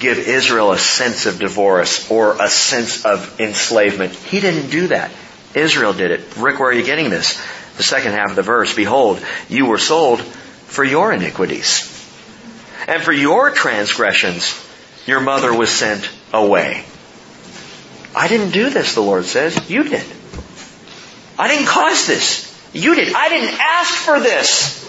[0.00, 4.12] give Israel a sense of divorce or a sense of enslavement.
[4.12, 5.12] He didn't do that.
[5.54, 6.36] Israel did it.
[6.36, 7.40] Rick, where are you getting this?
[7.76, 11.90] The second half of the verse, behold, you were sold for your iniquities.
[12.86, 14.63] And for your transgressions,
[15.06, 16.84] your mother was sent away.
[18.14, 19.68] I didn't do this, the Lord says.
[19.68, 20.04] You did.
[21.38, 22.50] I didn't cause this.
[22.72, 23.12] You did.
[23.12, 24.80] I didn't ask for this,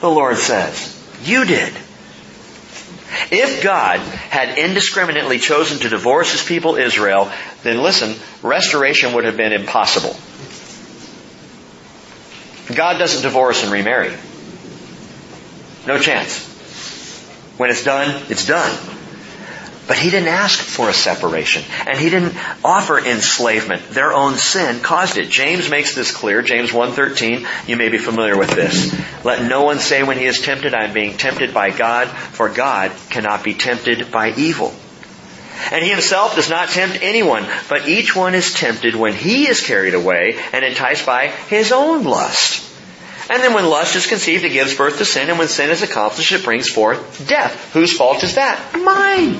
[0.00, 0.88] the Lord says.
[1.24, 1.72] You did.
[3.30, 7.30] If God had indiscriminately chosen to divorce his people Israel,
[7.62, 10.16] then listen, restoration would have been impossible.
[12.74, 14.12] God doesn't divorce and remarry.
[15.86, 16.48] No chance.
[17.58, 18.70] When it's done, it's done.
[19.92, 21.62] But he didn't ask for a separation.
[21.86, 22.34] And he didn't
[22.64, 23.90] offer enslavement.
[23.90, 25.28] Their own sin caused it.
[25.28, 26.40] James makes this clear.
[26.40, 28.90] James 1.13, you may be familiar with this.
[29.22, 32.48] Let no one say when he is tempted, I am being tempted by God, for
[32.48, 34.74] God cannot be tempted by evil.
[35.70, 39.60] And he himself does not tempt anyone, but each one is tempted when he is
[39.60, 42.66] carried away and enticed by his own lust.
[43.28, 45.82] And then when lust is conceived, it gives birth to sin, and when sin is
[45.82, 47.74] accomplished, it brings forth death.
[47.74, 48.58] Whose fault is that?
[48.82, 49.38] Mine.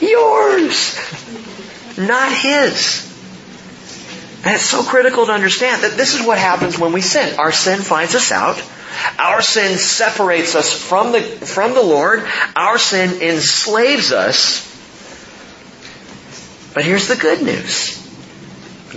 [0.00, 0.96] Yours.
[1.98, 3.06] Not his.
[4.44, 7.38] And it's so critical to understand that this is what happens when we sin.
[7.38, 8.62] Our sin finds us out.
[9.18, 12.26] Our sin separates us from the, from the Lord.
[12.56, 14.66] Our sin enslaves us.
[16.72, 17.96] But here's the good news.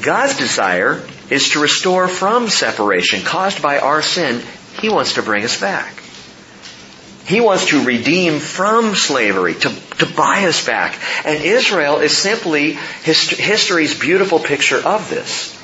[0.02, 4.42] God's desire is to restore from separation caused by our sin.
[4.80, 6.02] He wants to bring us back.
[7.26, 9.70] He wants to redeem from slavery, to,
[10.04, 11.00] to buy us back.
[11.26, 15.60] And Israel is simply history's beautiful picture of this.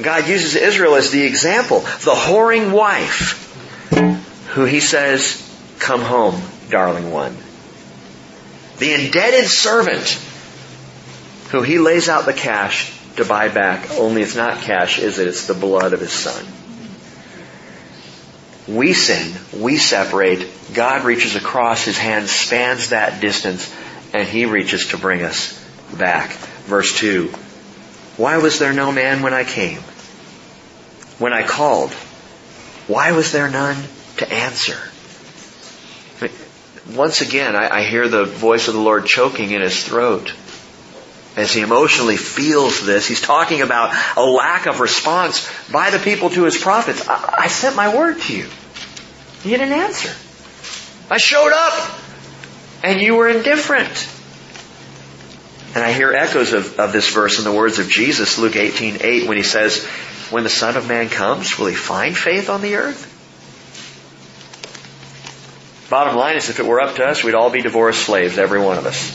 [0.00, 3.46] God uses Israel as the example, the whoring wife,
[4.50, 5.46] who he says,
[5.78, 7.36] come home, darling one.
[8.78, 10.18] The indebted servant,
[11.50, 15.28] who he lays out the cash to buy back, only it's not cash, is it?
[15.28, 16.46] It's the blood of his son.
[18.70, 23.74] We sin, we separate, God reaches across, his hand spans that distance,
[24.12, 25.58] and he reaches to bring us
[25.98, 26.30] back.
[26.66, 27.28] Verse 2.
[28.16, 29.80] Why was there no man when I came?
[31.18, 31.90] When I called?
[32.86, 33.82] Why was there none
[34.18, 34.78] to answer?
[36.94, 40.32] once again, I, I hear the voice of the Lord choking in his throat
[41.36, 43.06] as he emotionally feels this.
[43.06, 47.08] He's talking about a lack of response by the people to his prophets.
[47.08, 48.48] I, I sent my word to you.
[49.44, 50.10] You didn't answer.
[51.10, 51.98] I showed up
[52.82, 54.08] and you were indifferent.
[55.74, 58.98] And I hear echoes of, of this verse in the words of Jesus, Luke 18,
[59.00, 59.84] 8, when he says,
[60.30, 63.06] when the Son of Man comes, will he find faith on the earth?
[65.90, 68.60] Bottom line is if it were up to us, we'd all be divorced slaves, every
[68.60, 69.10] one of us.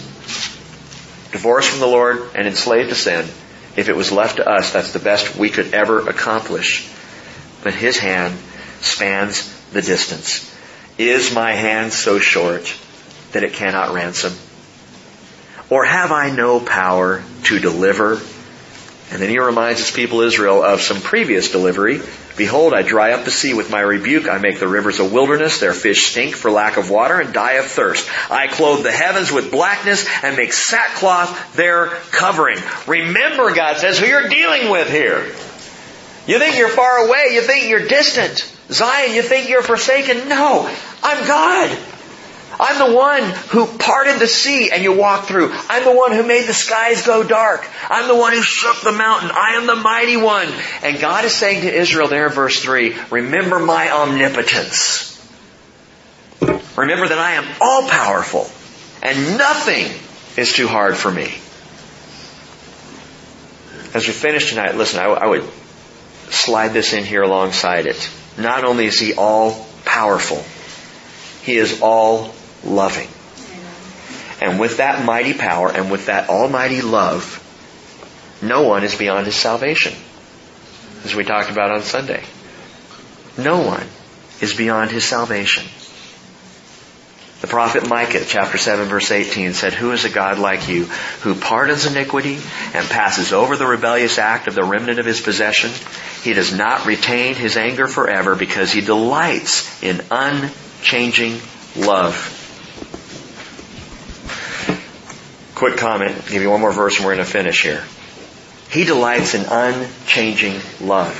[1.32, 3.26] Divorced from the Lord and enslaved to sin.
[3.78, 6.90] If it was left to us, that's the best we could ever accomplish.
[7.64, 8.38] But His hand
[8.82, 10.52] spans the distance.
[10.98, 12.74] Is my hand so short
[13.32, 14.34] that it cannot ransom?
[15.70, 18.22] Or have I no power to deliver?
[19.12, 22.02] And then he reminds his people Israel of some previous delivery.
[22.38, 24.28] Behold, I dry up the sea with my rebuke.
[24.28, 25.60] I make the rivers a wilderness.
[25.60, 28.10] Their fish stink for lack of water and die of thirst.
[28.30, 32.58] I clothe the heavens with blackness and make sackcloth their covering.
[32.88, 35.34] Remember, God says, who you're dealing with here.
[36.28, 37.34] You think you're far away.
[37.34, 38.52] You think you're distant.
[38.70, 40.28] Zion, you think you're forsaken.
[40.28, 40.68] No,
[41.04, 41.78] I'm God.
[42.60, 45.52] I'm the one who parted the sea and you walked through.
[45.70, 47.68] I'm the one who made the skies go dark.
[47.90, 49.30] I'm the one who shook the mountain.
[49.32, 50.48] I am the mighty one.
[50.82, 55.12] And God is saying to Israel there in verse 3, remember my omnipotence.
[56.78, 58.50] Remember that I am all powerful
[59.04, 59.86] and nothing
[60.38, 61.34] is too hard for me.
[63.94, 65.44] As we finish tonight, listen, I, I would
[66.30, 68.10] slide this in here alongside it.
[68.38, 70.44] Not only is he all powerful,
[71.44, 73.08] he is all loving.
[74.42, 77.42] And with that mighty power and with that almighty love,
[78.42, 79.94] no one is beyond his salvation.
[81.04, 82.24] As we talked about on Sunday.
[83.38, 83.88] No one
[84.42, 85.66] is beyond his salvation.
[87.42, 90.86] The prophet Micah, chapter 7, verse 18, said, Who is a God like you,
[91.22, 92.40] who pardons iniquity
[92.74, 95.72] and passes over the rebellious act of the remnant of his possession?
[96.26, 101.40] He does not retain his anger forever because he delights in unchanging
[101.78, 102.16] love.
[105.54, 107.84] Quick comment, give you one more verse and we're going to finish here.
[108.72, 111.14] He delights in unchanging love.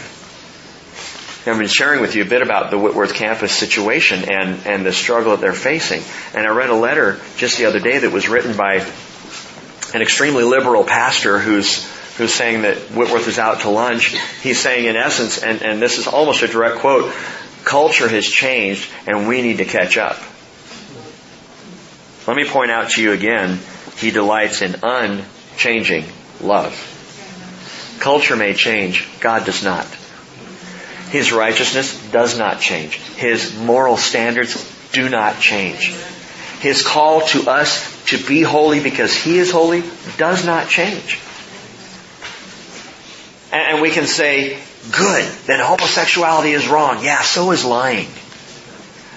[1.46, 4.92] I've been sharing with you a bit about the Whitworth campus situation and, and the
[4.92, 6.02] struggle that they're facing.
[6.34, 8.78] And I read a letter just the other day that was written by
[9.94, 11.88] an extremely liberal pastor who's
[12.18, 14.16] who's saying that Whitworth is out to lunch.
[14.42, 17.14] He's saying in essence, and, and this is almost a direct quote,
[17.64, 20.18] culture has changed and we need to catch up.
[22.28, 23.60] Let me point out to you again
[23.98, 26.06] he delights in unchanging
[26.42, 26.74] love.
[28.00, 29.08] Culture may change.
[29.20, 29.86] God does not.
[31.10, 32.98] His righteousness does not change.
[32.98, 34.54] His moral standards
[34.92, 35.96] do not change.
[36.60, 39.84] His call to us to be holy because He is holy
[40.18, 41.20] does not change.
[43.56, 44.60] And we can say,
[44.92, 47.04] good, then homosexuality is wrong.
[47.04, 48.08] Yeah, so is lying.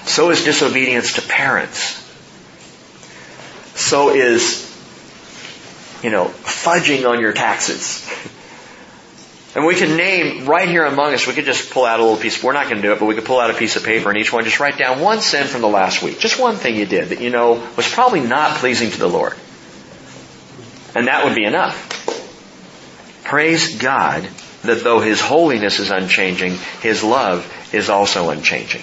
[0.05, 2.05] So is disobedience to parents.
[3.74, 4.68] So is
[6.03, 8.09] you know, fudging on your taxes.
[9.55, 12.18] And we can name right here among us, we could just pull out a little
[12.18, 13.82] piece, we're not going to do it, but we could pull out a piece of
[13.82, 16.20] paper and each one just write down one sin from the last week.
[16.20, 19.34] Just one thing you did that you know was probably not pleasing to the Lord.
[20.95, 21.97] And that would be enough.
[23.29, 24.29] Praise God
[24.62, 28.83] that though His holiness is unchanging, His love is also unchanging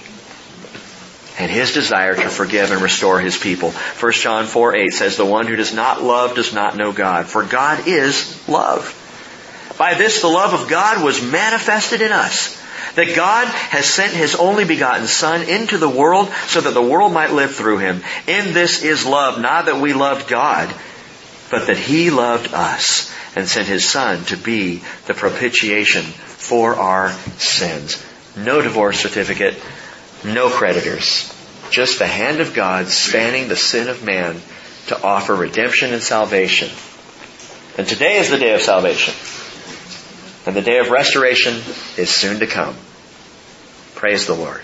[1.38, 3.72] and his desire to forgive and restore his people.
[3.72, 7.26] 1 John 4 8 says, The one who does not love does not know God,
[7.26, 9.02] for God is love.
[9.78, 12.62] By this the love of God was manifested in us,
[12.96, 17.12] that God has sent his only begotten Son into the world so that the world
[17.12, 18.02] might live through him.
[18.28, 20.74] In this is love, not that we loved God,
[21.52, 27.12] but that he loved us and sent his Son to be the propitiation for our
[27.38, 28.04] sins.
[28.38, 29.62] No divorce certificate,
[30.24, 31.32] no creditors.
[31.70, 34.42] Just the hand of God spanning the sin of man
[34.88, 36.70] to offer redemption and salvation.
[37.78, 39.14] And today is the day of salvation.
[40.46, 41.56] And the day of restoration
[41.98, 42.76] is soon to come.
[43.96, 44.64] Praise the Lord.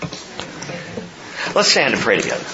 [1.54, 2.44] Let's stand and pray together.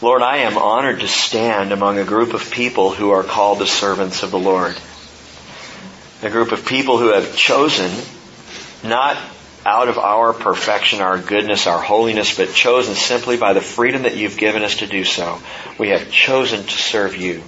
[0.00, 3.66] Lord, I am honored to stand among a group of people who are called the
[3.66, 4.76] servants of the Lord.
[6.22, 7.90] A group of people who have chosen,
[8.82, 9.16] not
[9.64, 14.16] out of our perfection, our goodness, our holiness, but chosen simply by the freedom that
[14.16, 15.38] you've given us to do so.
[15.78, 17.42] We have chosen to serve you.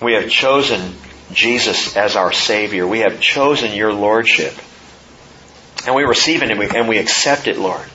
[0.00, 0.94] We have chosen
[1.32, 2.86] Jesus as our Savior.
[2.86, 4.54] We have chosen your Lordship.
[5.86, 7.88] And we receive it and we, and we accept it, Lord.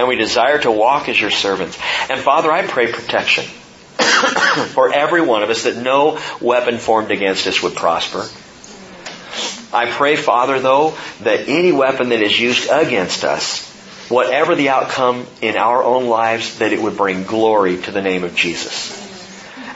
[0.00, 1.78] And we desire to walk as your servants.
[2.08, 3.44] And Father, I pray protection
[4.68, 8.26] for every one of us that no weapon formed against us would prosper.
[9.76, 13.68] I pray, Father, though, that any weapon that is used against us,
[14.08, 18.24] whatever the outcome in our own lives, that it would bring glory to the name
[18.24, 18.98] of Jesus.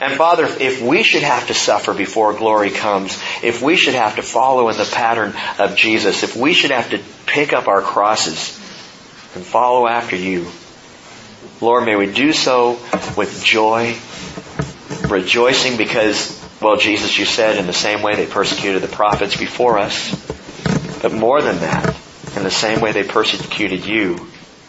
[0.01, 4.17] And Father, if we should have to suffer before glory comes, if we should have
[4.17, 7.83] to follow in the pattern of Jesus, if we should have to pick up our
[7.83, 8.64] crosses
[9.35, 10.47] and follow after you,
[11.61, 12.79] Lord, may we do so
[13.17, 13.97] with joy,
[15.09, 19.79] rejoicing because, well, Jesus, you said in the same way they persecuted the prophets before
[19.79, 20.11] us,
[21.01, 21.97] but more than that,
[22.37, 24.27] in the same way they persecuted you,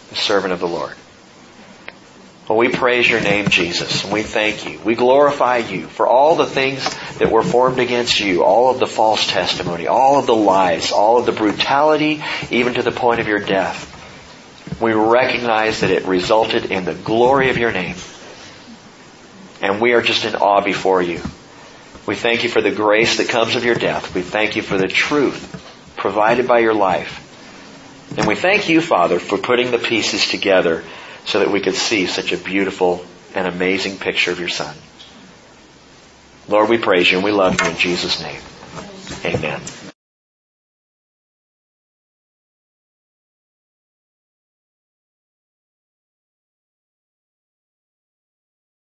[0.10, 0.96] the servant of the Lord.
[2.48, 4.80] Well, we praise your name, Jesus, and we thank you.
[4.86, 6.88] We glorify you for all the things
[7.18, 11.18] that were formed against you, all of the false testimony, all of the lies, all
[11.18, 13.92] of the brutality, even to the point of your death.
[14.80, 17.96] We recognize that it resulted in the glory of your name.
[19.62, 21.22] And we are just in awe before you.
[22.06, 24.14] We thank you for the grace that comes of your death.
[24.14, 25.62] We thank you for the truth
[25.96, 27.22] provided by your life.
[28.18, 30.84] And we thank you, Father, for putting the pieces together
[31.26, 33.04] so that we could see such a beautiful
[33.34, 34.76] and amazing picture of your Son.
[36.48, 38.42] Lord, we praise you and we love you in Jesus' name.
[39.26, 39.62] Amen.